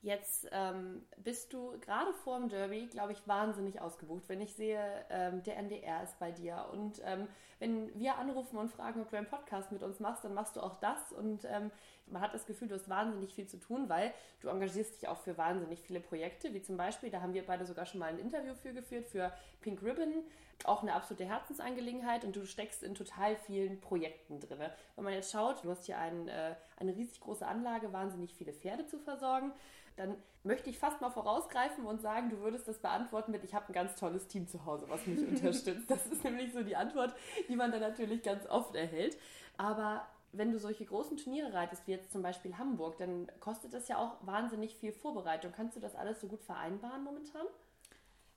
Jetzt 0.00 0.48
ähm, 0.50 1.06
bist 1.18 1.52
du 1.52 1.78
gerade 1.78 2.12
vor 2.12 2.38
dem 2.38 2.48
Derby, 2.48 2.86
glaube 2.86 3.12
ich, 3.12 3.28
wahnsinnig 3.28 3.80
ausgebucht. 3.80 4.28
Wenn 4.28 4.40
ich 4.40 4.52
sehe, 4.54 5.04
ähm, 5.10 5.44
der 5.44 5.56
NDR 5.58 6.02
ist 6.02 6.18
bei 6.18 6.32
dir 6.32 6.66
und 6.72 7.00
ähm, 7.04 7.28
wenn 7.60 7.96
wir 7.96 8.16
anrufen 8.16 8.56
und 8.56 8.68
fragen, 8.68 9.00
ob 9.00 9.10
du 9.10 9.16
einen 9.16 9.28
Podcast 9.28 9.70
mit 9.70 9.84
uns 9.84 10.00
machst, 10.00 10.24
dann 10.24 10.34
machst 10.34 10.56
du 10.56 10.60
auch 10.60 10.80
das 10.80 11.12
und 11.12 11.44
ähm, 11.44 11.70
man 12.06 12.22
hat 12.22 12.34
das 12.34 12.46
Gefühl, 12.46 12.68
du 12.68 12.74
hast 12.74 12.88
wahnsinnig 12.88 13.34
viel 13.34 13.46
zu 13.46 13.58
tun, 13.58 13.88
weil 13.88 14.12
du 14.40 14.48
engagierst 14.48 14.94
dich 15.00 15.08
auch 15.08 15.18
für 15.18 15.38
wahnsinnig 15.38 15.80
viele 15.80 16.00
Projekte, 16.00 16.52
wie 16.54 16.62
zum 16.62 16.76
Beispiel, 16.76 17.10
da 17.10 17.20
haben 17.20 17.34
wir 17.34 17.46
beide 17.46 17.64
sogar 17.64 17.86
schon 17.86 18.00
mal 18.00 18.06
ein 18.06 18.18
Interview 18.18 18.54
für 18.54 18.72
geführt, 18.72 19.06
für 19.06 19.32
Pink 19.60 19.82
Ribbon, 19.82 20.24
auch 20.64 20.82
eine 20.82 20.94
absolute 20.94 21.24
Herzensangelegenheit 21.24 22.24
und 22.24 22.36
du 22.36 22.46
steckst 22.46 22.82
in 22.82 22.94
total 22.94 23.36
vielen 23.36 23.80
Projekten 23.80 24.40
drin. 24.40 24.58
Wenn 24.96 25.04
man 25.04 25.14
jetzt 25.14 25.32
schaut, 25.32 25.64
du 25.64 25.70
hast 25.70 25.86
hier 25.86 25.98
ein, 25.98 26.28
äh, 26.28 26.54
eine 26.76 26.94
riesig 26.94 27.20
große 27.20 27.46
Anlage, 27.46 27.92
wahnsinnig 27.92 28.34
viele 28.34 28.52
Pferde 28.52 28.86
zu 28.86 28.98
versorgen 28.98 29.52
dann 29.96 30.16
möchte 30.42 30.70
ich 30.70 30.78
fast 30.78 31.00
mal 31.00 31.10
vorausgreifen 31.10 31.84
und 31.84 32.00
sagen, 32.00 32.30
du 32.30 32.40
würdest 32.40 32.66
das 32.66 32.78
beantworten 32.78 33.30
mit, 33.30 33.44
ich 33.44 33.54
habe 33.54 33.68
ein 33.68 33.72
ganz 33.72 33.94
tolles 33.94 34.26
Team 34.26 34.48
zu 34.48 34.64
Hause, 34.64 34.86
was 34.88 35.06
mich 35.06 35.20
unterstützt. 35.28 35.90
Das 35.90 36.06
ist 36.06 36.24
nämlich 36.24 36.52
so 36.52 36.62
die 36.62 36.76
Antwort, 36.76 37.14
die 37.48 37.56
man 37.56 37.70
dann 37.70 37.80
natürlich 37.80 38.22
ganz 38.22 38.46
oft 38.46 38.74
erhält. 38.74 39.16
Aber 39.56 40.06
wenn 40.32 40.50
du 40.50 40.58
solche 40.58 40.84
großen 40.84 41.16
Turniere 41.16 41.52
reitest, 41.52 41.86
wie 41.86 41.92
jetzt 41.92 42.10
zum 42.10 42.22
Beispiel 42.22 42.56
Hamburg, 42.56 42.96
dann 42.98 43.30
kostet 43.40 43.74
das 43.74 43.88
ja 43.88 43.98
auch 43.98 44.26
wahnsinnig 44.26 44.76
viel 44.76 44.92
Vorbereitung. 44.92 45.52
Kannst 45.52 45.76
du 45.76 45.80
das 45.80 45.94
alles 45.94 46.20
so 46.20 46.26
gut 46.26 46.42
vereinbaren 46.42 47.04
momentan? 47.04 47.46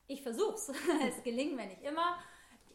Ich 0.08 0.22
versuch's. 0.22 0.72
es 1.08 1.24
gelingt 1.24 1.56
mir 1.56 1.68
nicht 1.68 1.84
immer. 1.84 2.18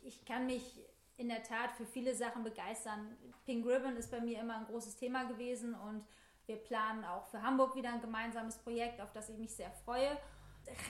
Ich 0.03 0.25
kann 0.25 0.47
mich 0.47 0.81
in 1.19 1.29
der 1.29 1.43
Tat 1.43 1.73
für 1.77 1.85
viele 1.85 2.15
Sachen 2.15 2.43
begeistern. 2.43 3.17
Pink 3.45 3.67
Ribbon 3.67 3.97
ist 3.97 4.11
bei 4.11 4.21
mir 4.21 4.41
immer 4.41 4.57
ein 4.57 4.65
großes 4.65 4.97
Thema 4.97 5.25
gewesen 5.25 5.75
und 5.75 6.05
wir 6.47 6.57
planen 6.57 7.05
auch 7.05 7.27
für 7.27 7.43
Hamburg 7.43 7.77
wieder 7.77 7.93
ein 7.93 8.01
gemeinsames 8.01 8.57
Projekt, 8.57 9.01
auf 9.01 9.13
das 9.13 9.29
ich 9.29 9.37
mich 9.37 9.55
sehr 9.55 9.71
freue. 9.85 10.17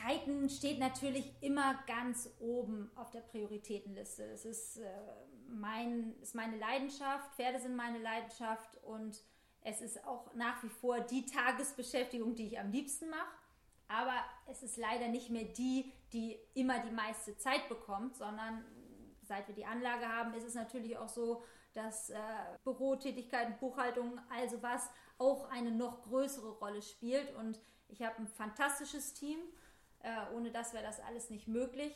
Reiten 0.04 0.49
steht 0.49 0.78
natürlich 0.78 1.32
immer 1.40 1.75
ganz 1.87 2.30
oben 2.38 2.90
auf 2.94 3.10
der 3.10 3.20
Prioritätenliste. 3.20 4.25
Es 4.25 4.44
ist, 4.44 4.78
äh, 4.78 4.88
mein, 5.50 6.14
ist 6.21 6.35
meine 6.35 6.57
Leidenschaft, 6.57 7.35
Pferde 7.35 7.61
sind 7.61 7.76
meine 7.76 7.99
Leidenschaft 7.99 8.76
und 8.85 9.23
es 9.62 9.80
ist 9.80 10.04
auch 10.07 10.33
nach 10.35 10.62
wie 10.62 10.69
vor 10.69 11.00
die 11.00 11.26
Tagesbeschäftigung, 11.26 12.35
die 12.35 12.47
ich 12.47 12.59
am 12.59 12.71
liebsten 12.71 13.11
mache. 13.11 13.37
Aber 13.88 14.14
es 14.47 14.62
ist 14.62 14.76
leider 14.76 15.09
nicht 15.09 15.30
mehr 15.30 15.45
die, 15.45 15.92
die 16.12 16.38
immer 16.54 16.78
die 16.78 16.92
meiste 16.92 17.37
Zeit 17.37 17.69
bekommt, 17.69 18.16
sondern 18.16 18.64
seit 19.23 19.49
wir 19.49 19.54
die 19.54 19.66
Anlage 19.66 20.09
haben, 20.09 20.33
ist 20.35 20.45
es 20.45 20.54
natürlich 20.54 20.97
auch 20.97 21.09
so, 21.09 21.42
dass 21.73 22.11
äh, 22.11 22.19
Bürotätigkeiten, 22.64 23.59
Buchhaltung, 23.59 24.21
also 24.28 24.62
was 24.62 24.88
auch 25.19 25.50
eine 25.50 25.71
noch 25.71 26.02
größere 26.02 26.59
Rolle 26.59 26.83
spielt. 26.83 27.35
Und 27.37 27.61
ich 27.88 28.02
habe 28.02 28.16
ein 28.19 28.26
fantastisches 28.26 29.14
Team. 29.14 29.38
Äh, 30.00 30.35
ohne 30.35 30.50
das 30.50 30.73
wäre 30.73 30.85
das 30.85 31.00
alles 31.00 31.30
nicht 31.30 31.47
möglich. 31.47 31.95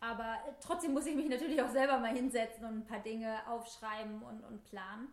Aber 0.00 0.34
äh, 0.46 0.52
trotzdem 0.60 0.92
muss 0.92 1.06
ich 1.06 1.14
mich 1.14 1.28
natürlich 1.28 1.62
auch 1.62 1.68
selber 1.68 1.98
mal 1.98 2.14
hinsetzen 2.14 2.64
und 2.64 2.78
ein 2.78 2.86
paar 2.86 3.00
Dinge 3.00 3.46
aufschreiben 3.46 4.22
und, 4.22 4.42
und 4.44 4.64
planen. 4.64 5.08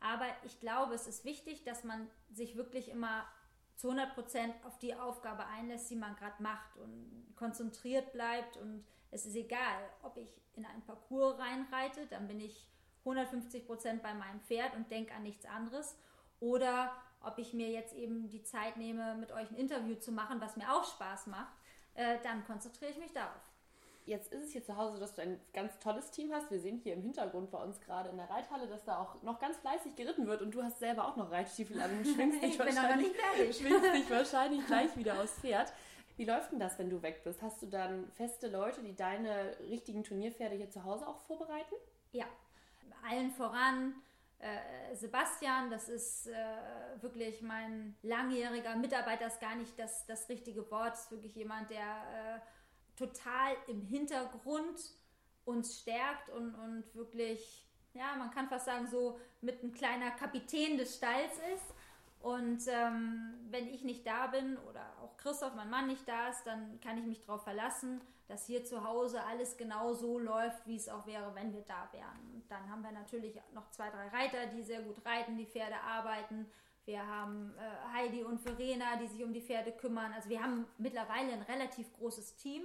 Aber 0.00 0.26
ich 0.44 0.60
glaube, 0.60 0.94
es 0.94 1.06
ist 1.06 1.24
wichtig, 1.24 1.64
dass 1.64 1.84
man 1.84 2.08
sich 2.32 2.56
wirklich 2.56 2.90
immer 2.90 3.24
zu 3.76 3.88
100 3.88 4.14
Prozent 4.14 4.54
auf 4.64 4.78
die 4.78 4.94
Aufgabe 4.94 5.46
einlässt, 5.46 5.90
die 5.90 5.96
man 5.96 6.14
gerade 6.16 6.42
macht 6.42 6.76
und 6.76 7.34
konzentriert 7.36 8.12
bleibt. 8.12 8.56
Und 8.56 8.84
es 9.10 9.26
ist 9.26 9.36
egal, 9.36 9.78
ob 10.02 10.16
ich 10.16 10.28
in 10.54 10.66
einen 10.66 10.82
Parcours 10.82 11.38
reinreite, 11.38 12.06
dann 12.06 12.28
bin 12.28 12.40
ich 12.40 12.68
150 13.00 13.66
Prozent 13.66 14.02
bei 14.02 14.14
meinem 14.14 14.40
Pferd 14.40 14.76
und 14.76 14.90
denke 14.90 15.14
an 15.14 15.22
nichts 15.22 15.46
anderes 15.46 15.96
oder 16.40 16.92
ob 17.20 17.38
ich 17.38 17.52
mir 17.52 17.68
jetzt 17.70 17.94
eben 17.94 18.28
die 18.28 18.42
Zeit 18.42 18.76
nehme, 18.76 19.14
mit 19.14 19.32
euch 19.32 19.48
ein 19.50 19.56
Interview 19.56 19.94
zu 19.94 20.12
machen, 20.12 20.40
was 20.40 20.56
mir 20.56 20.72
auch 20.72 20.84
Spaß 20.84 21.28
macht, 21.28 21.54
äh, 21.94 22.18
dann 22.22 22.44
konzentriere 22.44 22.90
ich 22.90 22.98
mich 22.98 23.12
darauf. 23.12 23.51
Jetzt 24.04 24.32
ist 24.32 24.44
es 24.44 24.52
hier 24.52 24.64
zu 24.64 24.76
Hause, 24.76 24.98
dass 24.98 25.14
du 25.14 25.22
ein 25.22 25.40
ganz 25.52 25.78
tolles 25.78 26.10
Team 26.10 26.32
hast. 26.32 26.50
Wir 26.50 26.58
sehen 26.58 26.78
hier 26.78 26.94
im 26.94 27.02
Hintergrund 27.02 27.50
bei 27.50 27.58
uns 27.58 27.80
gerade 27.80 28.08
in 28.08 28.16
der 28.16 28.28
Reithalle, 28.28 28.66
dass 28.66 28.84
da 28.84 28.98
auch 28.98 29.22
noch 29.22 29.38
ganz 29.38 29.56
fleißig 29.58 29.94
geritten 29.94 30.26
wird 30.26 30.42
und 30.42 30.52
du 30.52 30.62
hast 30.62 30.78
selber 30.78 31.06
auch 31.06 31.16
noch 31.16 31.30
Reitstiefel 31.30 31.80
an 31.80 31.90
und 31.98 32.06
schwingst 32.14 32.42
dich, 32.42 32.58
wahrscheinlich, 32.58 33.12
schwingst 33.56 33.94
dich 33.94 34.10
wahrscheinlich 34.10 34.66
gleich 34.66 34.96
wieder 34.96 35.20
aufs 35.20 35.38
Pferd. 35.40 35.72
Wie 36.16 36.24
läuft 36.24 36.52
denn 36.52 36.60
das, 36.60 36.78
wenn 36.78 36.90
du 36.90 37.00
weg 37.02 37.22
bist? 37.24 37.40
Hast 37.42 37.62
du 37.62 37.66
dann 37.66 38.10
feste 38.12 38.48
Leute, 38.48 38.82
die 38.82 38.94
deine 38.94 39.56
richtigen 39.70 40.04
Turnierpferde 40.04 40.56
hier 40.56 40.70
zu 40.70 40.84
Hause 40.84 41.06
auch 41.06 41.18
vorbereiten? 41.20 41.74
Ja, 42.12 42.26
allen 43.08 43.30
voran 43.30 43.94
äh, 44.42 44.94
Sebastian, 44.94 45.70
das 45.70 45.88
ist 45.88 46.26
äh, 46.26 46.34
wirklich 47.00 47.42
mein 47.42 47.96
langjähriger 48.02 48.74
Mitarbeiter, 48.76 49.26
ist 49.26 49.40
gar 49.40 49.54
nicht 49.54 49.78
das, 49.78 50.04
das 50.06 50.28
richtige 50.28 50.68
Wort, 50.70 50.94
ist 50.94 51.10
wirklich 51.10 51.34
jemand, 51.36 51.70
der 51.70 51.78
äh, 51.78 52.40
total 53.02 53.56
im 53.66 53.82
Hintergrund 53.82 54.78
uns 55.44 55.80
stärkt 55.80 56.28
und, 56.30 56.54
und 56.54 56.84
wirklich, 56.94 57.66
ja, 57.94 58.14
man 58.16 58.30
kann 58.30 58.48
fast 58.48 58.66
sagen, 58.66 58.86
so 58.86 59.18
mit 59.40 59.62
ein 59.62 59.72
kleiner 59.72 60.10
Kapitän 60.12 60.76
des 60.76 60.96
Stalls 60.96 61.34
ist. 61.54 61.74
Und 62.20 62.68
ähm, 62.68 63.34
wenn 63.50 63.66
ich 63.66 63.82
nicht 63.82 64.06
da 64.06 64.28
bin 64.28 64.56
oder 64.58 64.92
auch 65.02 65.16
Christoph, 65.16 65.54
mein 65.56 65.68
Mann, 65.68 65.88
nicht 65.88 66.06
da 66.06 66.28
ist, 66.28 66.44
dann 66.44 66.80
kann 66.80 66.96
ich 66.96 67.04
mich 67.04 67.20
darauf 67.20 67.42
verlassen, 67.42 68.00
dass 68.28 68.46
hier 68.46 68.64
zu 68.64 68.84
Hause 68.84 69.24
alles 69.24 69.56
genau 69.56 69.92
so 69.92 70.20
läuft, 70.20 70.64
wie 70.68 70.76
es 70.76 70.88
auch 70.88 71.04
wäre, 71.04 71.34
wenn 71.34 71.52
wir 71.52 71.62
da 71.62 71.88
wären. 71.90 72.30
Und 72.32 72.48
dann 72.48 72.70
haben 72.70 72.84
wir 72.84 72.92
natürlich 72.92 73.34
noch 73.52 73.68
zwei, 73.70 73.90
drei 73.90 74.06
Reiter, 74.08 74.46
die 74.46 74.62
sehr 74.62 74.82
gut 74.82 75.04
reiten, 75.04 75.36
die 75.36 75.46
Pferde 75.46 75.74
arbeiten. 75.80 76.46
Wir 76.84 77.04
haben 77.04 77.52
äh, 77.58 77.96
Heidi 77.96 78.22
und 78.22 78.40
Verena, 78.40 78.96
die 78.96 79.08
sich 79.08 79.24
um 79.24 79.32
die 79.32 79.40
Pferde 79.40 79.72
kümmern. 79.72 80.12
Also 80.12 80.28
wir 80.28 80.40
haben 80.40 80.66
mittlerweile 80.78 81.32
ein 81.32 81.42
relativ 81.42 81.92
großes 81.94 82.36
Team 82.36 82.62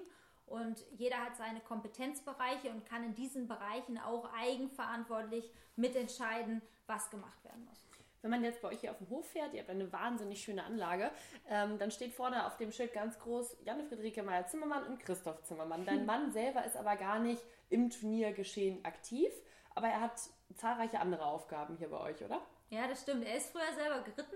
und 0.47 0.83
jeder 0.97 1.17
hat 1.17 1.37
seine 1.37 1.59
Kompetenzbereiche 1.59 2.71
und 2.71 2.85
kann 2.85 3.03
in 3.03 3.13
diesen 3.15 3.47
Bereichen 3.47 3.97
auch 3.97 4.29
eigenverantwortlich 4.33 5.51
mitentscheiden, 5.75 6.61
was 6.87 7.09
gemacht 7.09 7.43
werden 7.43 7.65
muss. 7.65 7.83
Wenn 8.21 8.31
man 8.31 8.43
jetzt 8.43 8.61
bei 8.61 8.69
euch 8.69 8.79
hier 8.81 8.91
auf 8.91 8.97
dem 8.97 9.09
Hof 9.09 9.27
fährt, 9.29 9.53
ihr 9.53 9.59
habt 9.59 9.69
eine 9.69 9.91
wahnsinnig 9.93 10.41
schöne 10.41 10.63
Anlage, 10.63 11.11
ähm, 11.49 11.77
dann 11.77 11.91
steht 11.91 12.13
vorne 12.13 12.47
auf 12.47 12.57
dem 12.57 12.71
Schild 12.71 12.93
ganz 12.93 13.19
groß 13.19 13.57
Janne 13.63 13.83
Friederike 13.83 14.23
Meyer-Zimmermann 14.23 14.85
und 14.87 14.99
Christoph 14.99 15.43
Zimmermann. 15.43 15.85
Dein 15.85 16.05
Mann 16.07 16.31
selber 16.31 16.65
ist 16.65 16.75
aber 16.75 16.95
gar 16.95 17.19
nicht 17.19 17.43
im 17.69 17.89
Turniergeschehen 17.89 18.83
aktiv, 18.85 19.31
aber 19.75 19.87
er 19.87 20.01
hat 20.01 20.19
zahlreiche 20.55 20.99
andere 20.99 21.25
Aufgaben 21.25 21.77
hier 21.77 21.89
bei 21.89 21.99
euch, 21.99 22.23
oder? 22.23 22.41
Ja, 22.69 22.87
das 22.87 23.03
stimmt. 23.03 23.25
Er 23.25 23.37
ist 23.37 23.51
früher 23.51 23.73
selber 23.75 24.01
geritten, 24.01 24.35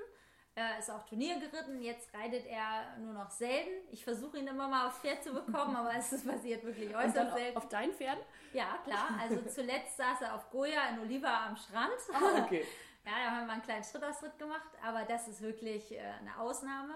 er 0.62 0.80
ist 0.80 0.90
auch 0.90 1.06
Turnier 1.06 1.40
geritten. 1.40 1.82
Jetzt 1.82 2.14
reitet 2.14 2.46
er 2.46 2.98
nur 3.00 3.14
noch 3.14 3.30
selten. 3.30 3.72
Ich 3.92 4.04
versuche 4.04 4.38
ihn 4.38 4.48
immer 4.48 4.68
mal 4.68 4.88
aufs 4.88 5.00
Pferd 5.00 5.24
zu 5.24 5.34
bekommen, 5.34 5.76
aber 5.76 5.94
es 5.96 6.10
passiert 6.26 6.64
wirklich 6.64 6.96
äußerst 6.96 7.34
selten. 7.34 7.58
Auf 7.58 7.70
deinen 7.70 7.94
Pferden? 7.94 8.24
Ja, 8.54 8.80
klar. 8.84 9.10
Also 9.20 9.42
zuletzt 9.50 9.98
saß 9.98 10.22
er 10.22 10.36
auf 10.36 10.50
Goya 10.52 10.90
in 10.90 11.00
Oliva 11.00 11.48
am 11.48 11.56
Strand. 11.56 11.92
Ah, 12.14 12.44
okay. 12.44 12.66
Ja, 13.04 13.14
da 13.14 13.32
haben 13.32 13.48
wir 13.48 13.54
einen 13.54 13.64
kleinen 13.64 13.84
Schrittausritt 13.84 14.38
gemacht, 14.38 14.70
aber 14.86 15.06
das 15.06 15.28
ist 15.28 15.42
wirklich 15.42 15.92
äh, 15.92 16.02
eine 16.20 16.38
Ausnahme. 16.38 16.94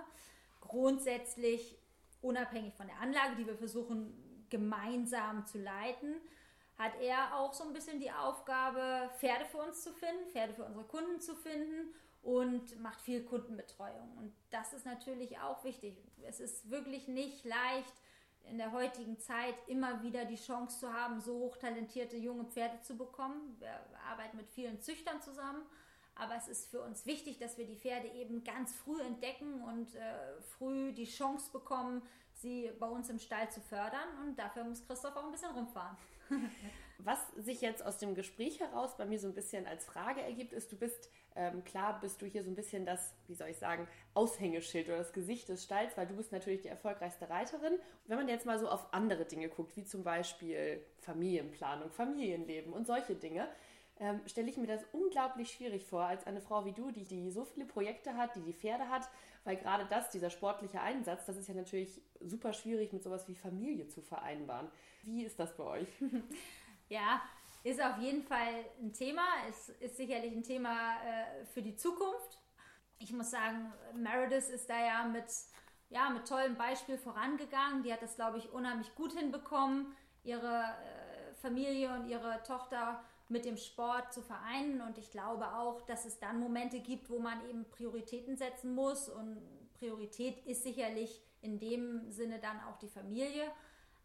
Grundsätzlich, 0.61 1.79
unabhängig 2.21 2.75
von 2.75 2.85
der 2.85 2.99
Anlage, 2.99 3.35
die 3.35 3.47
wir 3.47 3.55
versuchen 3.55 4.45
gemeinsam 4.51 5.47
zu 5.47 5.57
leiten, 5.57 6.21
hat 6.77 6.91
er 7.01 7.35
auch 7.35 7.53
so 7.53 7.63
ein 7.63 7.73
bisschen 7.73 7.99
die 7.99 8.11
Aufgabe, 8.11 9.09
Pferde 9.17 9.45
für 9.45 9.57
uns 9.57 9.81
zu 9.81 9.93
finden, 9.93 10.29
Pferde 10.29 10.53
für 10.53 10.65
unsere 10.65 10.85
Kunden 10.85 11.19
zu 11.19 11.33
finden 11.33 11.95
und 12.25 12.79
macht 12.81 12.99
viel 12.99 13.23
Kundenbetreuung. 13.23 14.17
Und 14.17 14.33
das 14.49 14.73
ist 14.73 14.85
natürlich 14.85 15.39
auch 15.39 15.63
wichtig. 15.63 15.95
Es 16.27 16.39
ist 16.39 16.69
wirklich 16.69 17.07
nicht 17.07 17.45
leicht, 17.45 17.93
in 18.43 18.57
der 18.57 18.73
heutigen 18.73 19.17
Zeit 19.17 19.55
immer 19.67 20.03
wieder 20.03 20.25
die 20.25 20.35
Chance 20.35 20.79
zu 20.79 20.93
haben, 20.93 21.19
so 21.19 21.39
hochtalentierte 21.39 22.17
junge 22.17 22.45
Pferde 22.45 22.79
zu 22.81 22.95
bekommen. 22.95 23.55
Wir 23.59 23.79
arbeiten 24.11 24.37
mit 24.37 24.49
vielen 24.49 24.81
Züchtern 24.81 25.21
zusammen 25.21 25.63
aber 26.15 26.35
es 26.35 26.47
ist 26.47 26.71
für 26.71 26.81
uns 26.81 27.05
wichtig, 27.05 27.37
dass 27.39 27.57
wir 27.57 27.65
die 27.65 27.75
Pferde 27.75 28.07
eben 28.07 28.43
ganz 28.43 28.73
früh 28.73 29.01
entdecken 29.01 29.61
und 29.61 29.93
äh, 29.95 30.41
früh 30.57 30.93
die 30.93 31.05
Chance 31.05 31.51
bekommen, 31.51 32.01
sie 32.33 32.71
bei 32.79 32.87
uns 32.87 33.09
im 33.09 33.19
Stall 33.19 33.51
zu 33.51 33.59
fördern. 33.59 34.07
Und 34.23 34.39
dafür 34.39 34.63
muss 34.63 34.85
Christoph 34.87 35.15
auch 35.15 35.25
ein 35.25 35.31
bisschen 35.31 35.51
rumfahren. 35.51 35.97
Was 36.99 37.19
sich 37.37 37.61
jetzt 37.61 37.85
aus 37.85 37.97
dem 37.97 38.15
Gespräch 38.15 38.59
heraus 38.59 38.95
bei 38.97 39.05
mir 39.05 39.19
so 39.19 39.27
ein 39.27 39.33
bisschen 39.33 39.67
als 39.67 39.85
Frage 39.85 40.21
ergibt, 40.21 40.53
ist, 40.53 40.71
du 40.71 40.77
bist, 40.77 41.09
ähm, 41.35 41.63
klar 41.63 41.99
bist 41.99 42.21
du 42.21 42.25
hier 42.25 42.43
so 42.43 42.49
ein 42.49 42.55
bisschen 42.55 42.85
das, 42.85 43.13
wie 43.27 43.35
soll 43.35 43.49
ich 43.49 43.57
sagen, 43.57 43.87
Aushängeschild 44.13 44.87
oder 44.87 44.97
das 44.97 45.13
Gesicht 45.13 45.49
des 45.49 45.63
Stalls, 45.63 45.97
weil 45.97 46.07
du 46.07 46.15
bist 46.15 46.31
natürlich 46.31 46.61
die 46.61 46.69
erfolgreichste 46.69 47.29
Reiterin. 47.29 47.77
Wenn 48.07 48.17
man 48.17 48.29
jetzt 48.29 48.45
mal 48.45 48.59
so 48.59 48.69
auf 48.69 48.93
andere 48.93 49.25
Dinge 49.25 49.49
guckt, 49.49 49.75
wie 49.75 49.83
zum 49.83 50.03
Beispiel 50.03 50.81
Familienplanung, 50.99 51.91
Familienleben 51.91 52.71
und 52.73 52.87
solche 52.87 53.15
Dinge, 53.15 53.47
ähm, 53.99 54.19
stelle 54.25 54.49
ich 54.49 54.57
mir 54.57 54.67
das 54.67 54.83
unglaublich 54.91 55.51
schwierig 55.51 55.85
vor, 55.85 56.03
als 56.03 56.27
eine 56.27 56.41
Frau 56.41 56.65
wie 56.65 56.73
du, 56.73 56.91
die, 56.91 57.05
die 57.05 57.31
so 57.31 57.45
viele 57.45 57.65
Projekte 57.65 58.17
hat, 58.17 58.35
die 58.35 58.41
die 58.41 58.53
Pferde 58.53 58.89
hat, 58.89 59.09
weil 59.45 59.55
gerade 59.55 59.85
das, 59.89 60.09
dieser 60.09 60.29
sportliche 60.29 60.81
Einsatz, 60.81 61.25
das 61.25 61.37
ist 61.37 61.47
ja 61.47 61.53
natürlich 61.53 62.01
super 62.19 62.51
schwierig 62.51 62.91
mit 62.91 63.03
sowas 63.03 63.27
wie 63.27 63.35
Familie 63.35 63.87
zu 63.87 64.01
vereinbaren. 64.01 64.67
Wie 65.03 65.23
ist 65.23 65.39
das 65.39 65.55
bei 65.55 65.63
euch? 65.63 65.87
Ja, 66.89 67.21
ist 67.63 67.81
auf 67.81 67.97
jeden 67.97 68.23
Fall 68.23 68.65
ein 68.79 68.93
Thema. 68.93 69.23
Es 69.49 69.69
ist 69.69 69.97
sicherlich 69.97 70.31
ein 70.33 70.43
Thema 70.43 70.97
äh, 71.03 71.45
für 71.45 71.61
die 71.61 71.75
Zukunft. 71.75 72.39
ich 72.99 73.11
muss 73.11 73.31
sagen, 73.31 73.73
Meredith 73.95 74.49
ist 74.49 74.69
da 74.69 74.79
ja 74.79 75.03
mit, 75.03 75.25
ja, 75.89 76.09
mit 76.09 76.27
tollem 76.27 76.55
Beispiel 76.55 76.97
vorangegangen. 76.97 77.83
Die 77.83 77.91
hat 77.91 78.01
das, 78.01 78.15
glaube 78.15 78.37
ich, 78.37 78.51
unheimlich 78.51 78.93
gut 78.95 79.13
hinbekommen, 79.13 79.95
ihre 80.23 80.63
äh, 80.63 81.33
Familie 81.35 81.93
und 81.95 82.07
ihre 82.07 82.41
Tochter 82.43 83.03
mit 83.29 83.45
dem 83.45 83.57
Sport 83.57 84.13
zu 84.13 84.21
vereinen. 84.21 84.81
Und 84.81 84.97
ich 84.97 85.11
glaube 85.11 85.47
auch, 85.55 85.81
dass 85.81 86.05
es 86.05 86.19
dann 86.19 86.39
Momente 86.39 86.79
gibt, 86.79 87.09
wo 87.09 87.19
man 87.19 87.43
eben 87.49 87.65
Prioritäten 87.69 88.37
setzen 88.37 88.75
muss. 88.75 89.09
Und 89.09 89.41
Priorität 89.73 90.45
ist 90.45 90.63
sicherlich 90.63 91.21
in 91.41 91.59
dem 91.59 92.11
Sinne 92.11 92.39
dann 92.39 92.59
auch 92.61 92.77
die 92.77 92.89
Familie. 92.89 93.51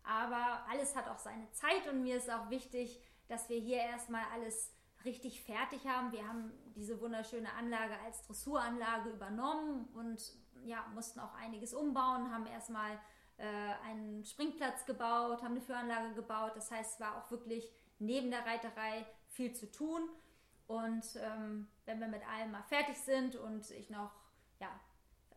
Aber 0.02 0.64
alles 0.70 0.96
hat 0.96 1.08
auch 1.08 1.18
seine 1.18 1.50
Zeit 1.52 1.88
und 1.88 2.02
mir 2.02 2.16
ist 2.16 2.30
auch 2.30 2.50
wichtig, 2.50 3.00
dass 3.28 3.48
wir 3.48 3.58
hier 3.58 3.78
erstmal 3.78 4.24
alles 4.32 4.72
richtig 5.04 5.42
fertig 5.42 5.86
haben. 5.86 6.12
Wir 6.12 6.26
haben 6.26 6.52
diese 6.74 7.00
wunderschöne 7.00 7.52
Anlage 7.54 7.94
als 8.04 8.22
Dressuranlage 8.22 9.10
übernommen 9.10 9.88
und 9.94 10.20
ja, 10.64 10.84
mussten 10.94 11.20
auch 11.20 11.34
einiges 11.34 11.72
umbauen, 11.72 12.30
haben 12.32 12.46
erstmal 12.46 12.98
äh, 13.38 13.44
einen 13.86 14.24
Springplatz 14.24 14.84
gebaut, 14.84 15.42
haben 15.42 15.52
eine 15.52 15.60
Führanlage 15.60 16.14
gebaut. 16.14 16.52
Das 16.54 16.70
heißt, 16.70 16.94
es 16.94 17.00
war 17.00 17.16
auch 17.16 17.30
wirklich 17.30 17.70
neben 17.98 18.30
der 18.30 18.44
Reiterei 18.44 19.06
viel 19.28 19.54
zu 19.54 19.70
tun. 19.70 20.08
Und 20.66 21.04
ähm, 21.16 21.68
wenn 21.84 21.98
wir 21.98 22.08
mit 22.08 22.26
allem 22.28 22.52
mal 22.52 22.62
fertig 22.64 22.96
sind 22.98 23.36
und 23.36 23.70
ich 23.70 23.90
noch 23.90 24.12
ja, 24.60 24.68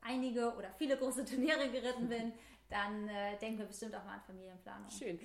einige 0.02 0.54
oder 0.56 0.72
viele 0.74 0.98
große 0.98 1.26
Turniere 1.26 1.70
geritten 1.70 2.10
bin, 2.10 2.34
dann 2.70 3.08
äh, 3.08 3.38
denken 3.38 3.60
wir 3.60 3.66
bestimmt 3.66 3.96
auch 3.96 4.04
mal 4.04 4.16
an 4.16 4.22
Familienplanung. 4.22 4.90
Schön. 4.90 5.20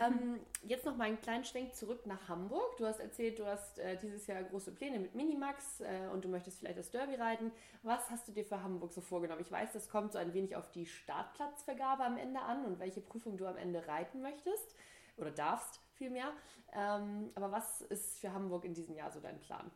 ähm, 0.00 0.40
jetzt 0.62 0.84
noch 0.84 0.96
mal 0.96 1.04
einen 1.04 1.20
kleinen 1.20 1.44
Schwenk 1.44 1.74
zurück 1.74 2.06
nach 2.06 2.28
Hamburg. 2.28 2.76
Du 2.76 2.86
hast 2.86 3.00
erzählt, 3.00 3.38
du 3.38 3.46
hast 3.46 3.78
äh, 3.78 3.96
dieses 3.96 4.26
Jahr 4.26 4.42
große 4.42 4.72
Pläne 4.72 4.98
mit 4.98 5.14
Minimax 5.14 5.80
äh, 5.80 6.08
und 6.12 6.24
du 6.24 6.28
möchtest 6.28 6.58
vielleicht 6.58 6.78
das 6.78 6.90
Derby 6.90 7.14
reiten. 7.14 7.52
Was 7.82 8.10
hast 8.10 8.28
du 8.28 8.32
dir 8.32 8.44
für 8.44 8.62
Hamburg 8.62 8.92
so 8.92 9.00
vorgenommen? 9.00 9.40
Ich 9.40 9.50
weiß, 9.50 9.72
das 9.72 9.88
kommt 9.88 10.12
so 10.12 10.18
ein 10.18 10.34
wenig 10.34 10.56
auf 10.56 10.70
die 10.70 10.86
Startplatzvergabe 10.86 12.04
am 12.04 12.16
Ende 12.16 12.40
an 12.40 12.64
und 12.64 12.78
welche 12.78 13.00
Prüfung 13.00 13.36
du 13.36 13.46
am 13.46 13.56
Ende 13.56 13.86
reiten 13.86 14.22
möchtest 14.22 14.74
oder 15.16 15.30
darfst 15.30 15.80
vielmehr. 15.94 16.32
Ähm, 16.72 17.30
aber 17.34 17.52
was 17.52 17.80
ist 17.82 18.18
für 18.18 18.32
Hamburg 18.32 18.64
in 18.64 18.74
diesem 18.74 18.94
Jahr 18.96 19.10
so 19.10 19.20
dein 19.20 19.40
Plan? 19.40 19.70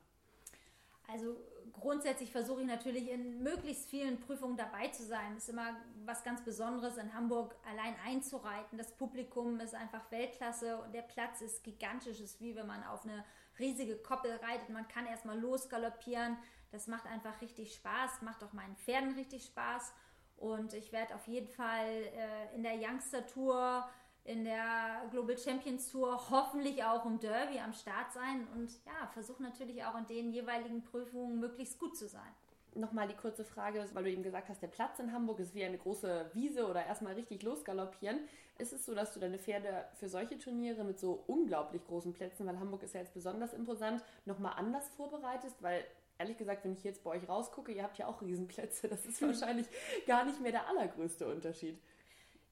Also 1.09 1.37
grundsätzlich 1.73 2.31
versuche 2.31 2.61
ich 2.61 2.67
natürlich 2.67 3.11
in 3.11 3.43
möglichst 3.43 3.89
vielen 3.89 4.21
Prüfungen 4.21 4.57
dabei 4.57 4.89
zu 4.89 5.05
sein. 5.05 5.35
Das 5.35 5.45
ist 5.45 5.49
immer 5.49 5.75
was 6.05 6.23
ganz 6.23 6.43
Besonderes, 6.45 6.99
in 6.99 7.15
Hamburg 7.15 7.57
allein 7.67 7.95
einzureiten. 8.05 8.77
Das 8.77 8.93
Publikum 8.93 9.59
ist 9.61 9.75
einfach 9.75 10.11
Weltklasse 10.11 10.77
und 10.79 10.95
der 10.95 11.03
Platz 11.03 11.41
ist 11.41 11.65
gigantisch. 11.65 12.21
Es 12.21 12.33
ist 12.33 12.41
wie 12.41 12.55
wenn 12.55 12.67
man 12.67 12.85
auf 12.85 13.05
eine 13.05 13.25
riesige 13.59 13.97
Koppel 13.97 14.33
reitet. 14.37 14.69
Man 14.69 14.87
kann 14.87 15.07
erstmal 15.07 15.39
losgaloppieren. 15.39 16.37
Das 16.71 16.87
macht 16.87 17.07
einfach 17.07 17.41
richtig 17.41 17.75
Spaß, 17.75 18.21
macht 18.21 18.45
auch 18.45 18.53
meinen 18.53 18.77
Pferden 18.77 19.15
richtig 19.15 19.47
Spaß. 19.47 19.95
Und 20.37 20.75
ich 20.75 20.93
werde 20.93 21.15
auf 21.15 21.27
jeden 21.27 21.49
Fall 21.49 21.87
äh, 21.87 22.55
in 22.55 22.63
der 22.63 22.75
Youngster 22.75 23.27
Tour 23.27 23.89
in 24.25 24.45
der 24.45 25.03
Global 25.11 25.39
Champions 25.39 25.91
Tour 25.91 26.31
hoffentlich 26.31 26.85
auch 26.85 27.07
im 27.07 27.19
Derby 27.19 27.59
am 27.59 27.73
Start 27.73 28.13
sein 28.13 28.47
und 28.55 28.71
ja, 28.85 29.07
versuche 29.13 29.43
natürlich 29.43 29.83
auch 29.85 29.97
in 29.97 30.07
den 30.07 30.33
jeweiligen 30.33 30.83
Prüfungen 30.83 31.41
möglichst 31.41 31.79
gut 31.79 31.97
zu 31.97 32.09
sein. 32.09 32.31
Nochmal 32.75 33.09
die 33.09 33.17
kurze 33.17 33.45
Frage, 33.45 33.85
weil 33.95 34.05
du 34.05 34.11
eben 34.11 34.23
gesagt 34.23 34.51
hast, 34.51 34.61
der 34.63 34.69
Platz 34.69 34.99
in 34.99 35.13
Hamburg 35.13 35.41
ist 35.41 35.55
wie 35.55 35.65
eine 35.65 35.79
große 35.79 36.31
Wiese 36.35 36.69
oder 36.69 36.85
erstmal 36.85 37.15
richtig 37.15 37.43
losgaloppieren. 37.43 38.21
Ist 38.59 38.73
es 38.73 38.85
so, 38.85 38.95
dass 38.95 39.15
du 39.15 39.21
deine 39.21 39.39
Pferde 39.39 39.87
für 39.95 40.09
solche 40.09 40.39
Turniere 40.39 40.85
mit 40.85 41.01
so 41.01 41.25
unglaublich 41.27 41.85
großen 41.87 42.13
Plätzen, 42.13 42.47
weil 42.47 42.61
Hamburg 42.61 42.83
ist 42.83 42.95
ja 42.95 43.01
jetzt 43.01 43.15
besonders 43.15 43.55
imposant, 43.55 44.03
nochmal 44.27 44.53
anders 44.57 44.89
vorbereitest? 44.91 45.63
Weil 45.63 45.85
ehrlich 46.19 46.37
gesagt, 46.37 46.65
wenn 46.65 46.73
ich 46.73 46.85
jetzt 46.85 47.03
bei 47.03 47.11
euch 47.11 47.29
rausgucke, 47.29 47.73
ihr 47.73 47.83
habt 47.83 47.99
ja 47.99 48.07
auch 48.07 48.21
Riesenplätze, 48.21 48.89
das 48.89 49.07
ist 49.07 49.23
wahrscheinlich 49.27 49.67
gar 50.07 50.25
nicht 50.25 50.41
mehr 50.41 50.53
der 50.53 50.69
allergrößte 50.69 51.27
Unterschied. 51.27 51.79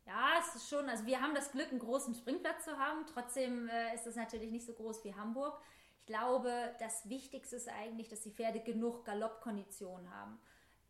Ja, 0.06 0.34
es 0.38 0.54
ist 0.54 0.68
schon, 0.68 0.88
also 0.88 1.04
wir 1.04 1.20
haben 1.20 1.34
das 1.34 1.50
Glück, 1.50 1.68
einen 1.70 1.80
großen 1.80 2.14
Springplatz 2.14 2.64
zu 2.64 2.78
haben. 2.78 3.04
Trotzdem 3.12 3.68
äh, 3.68 3.92
ist 3.94 4.06
es 4.06 4.14
natürlich 4.14 4.52
nicht 4.52 4.64
so 4.64 4.72
groß 4.72 5.04
wie 5.04 5.14
Hamburg. 5.14 5.60
Ich 5.98 6.06
glaube, 6.06 6.52
das 6.78 7.08
Wichtigste 7.08 7.56
ist 7.56 7.68
eigentlich, 7.68 8.08
dass 8.08 8.20
die 8.20 8.30
Pferde 8.30 8.60
genug 8.60 9.04
Galoppkondition 9.04 10.08
haben. 10.14 10.38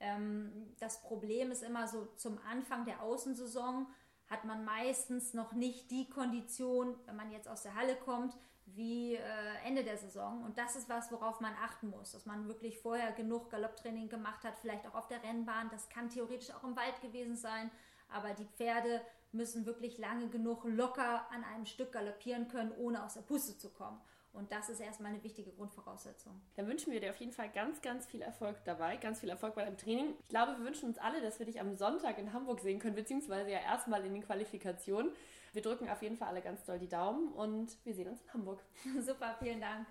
Ähm, 0.01 0.75
das 0.79 1.01
Problem 1.01 1.51
ist 1.51 1.63
immer 1.63 1.89
so, 1.89 2.05
zum 2.17 2.39
Anfang 2.47 2.85
der 2.85 3.03
Außensaison 3.03 3.87
hat 4.29 4.45
man 4.45 4.67
meistens 4.67 5.33
noch 5.33 5.55
nicht 5.55 5.91
die 5.91 6.11
Kondition, 6.11 6.95
wenn 7.07 7.17
man 7.17 7.31
jetzt 7.31 7.49
aus 7.49 7.63
der 7.63 7.75
Halle 7.75 7.97
kommt, 7.97 8.37
wie 8.67 9.15
äh, 9.15 9.21
Ende 9.65 9.83
der 9.83 9.97
Saison. 9.97 10.45
Und 10.45 10.59
das 10.59 10.77
ist 10.77 10.91
was, 10.91 11.11
worauf 11.11 11.41
man 11.41 11.55
achten 11.55 11.89
muss, 11.89 12.13
dass 12.13 12.27
man 12.27 12.49
wirklich 12.49 12.81
vorher 12.81 13.13
genug 13.13 13.49
Galopptraining 13.49 14.11
gemacht 14.11 14.45
hat, 14.45 14.59
vielleicht 14.59 14.87
auch 14.87 14.95
auf 14.95 15.09
der 15.09 15.23
Rennbahn. 15.23 15.71
Das 15.71 15.89
kann 15.89 16.11
theoretisch 16.11 16.51
auch 16.51 16.65
im 16.65 16.77
Wald 16.77 17.01
gewesen 17.01 17.37
sein 17.37 17.71
aber 18.09 18.35
die 18.35 18.47
Pferde 18.57 19.01
müssen 19.33 19.67
wirklich 19.67 19.99
lange 19.99 20.29
genug 20.29 20.65
locker 20.65 21.31
an 21.31 21.45
einem 21.45 21.67
Stück 21.67 21.93
galoppieren 21.93 22.49
können, 22.49 22.73
ohne 22.77 23.05
aus 23.05 23.15
der 23.15 23.23
Puste 23.23 23.57
zu 23.59 23.71
kommen. 23.71 24.01
Und 24.37 24.53
das 24.53 24.69
ist 24.69 24.81
erstmal 24.81 25.13
eine 25.13 25.23
wichtige 25.25 25.51
Grundvoraussetzung. 25.51 26.39
Dann 26.57 26.67
wünschen 26.69 26.93
wir 26.93 27.01
dir 27.01 27.09
auf 27.09 27.17
jeden 27.17 27.33
Fall 27.33 27.49
ganz, 27.49 27.81
ganz 27.81 28.07
viel 28.07 28.21
Erfolg 28.21 28.57
dabei, 28.65 28.97
ganz 28.99 29.21
viel 29.21 29.31
Erfolg 29.31 29.55
bei 29.55 29.65
deinem 29.65 29.79
Training. 29.79 30.15
Ich 30.21 30.29
glaube, 30.29 30.59
wir 30.59 30.65
wünschen 30.67 30.91
uns 30.91 30.99
alle, 30.99 31.23
dass 31.23 31.39
wir 31.39 31.47
dich 31.47 31.59
am 31.59 31.75
Sonntag 31.75 32.19
in 32.19 32.35
Hamburg 32.35 32.61
sehen 32.61 32.79
können, 32.79 32.95
beziehungsweise 32.95 33.51
ja 33.51 33.61
erstmal 33.61 34.05
in 34.05 34.13
den 34.13 34.23
Qualifikationen. 34.23 35.11
Wir 35.55 35.63
drücken 35.63 35.89
auf 35.89 36.03
jeden 36.03 36.19
Fall 36.19 36.29
alle 36.29 36.43
ganz 36.43 36.65
doll 36.65 36.79
die 36.79 36.89
Daumen 36.89 37.33
und 37.33 37.79
wir 37.85 37.95
sehen 37.95 38.09
uns 38.09 38.21
in 38.21 38.35
Hamburg. 38.35 38.63
Super, 39.01 39.37
vielen 39.41 39.63
Dank. 39.63 39.87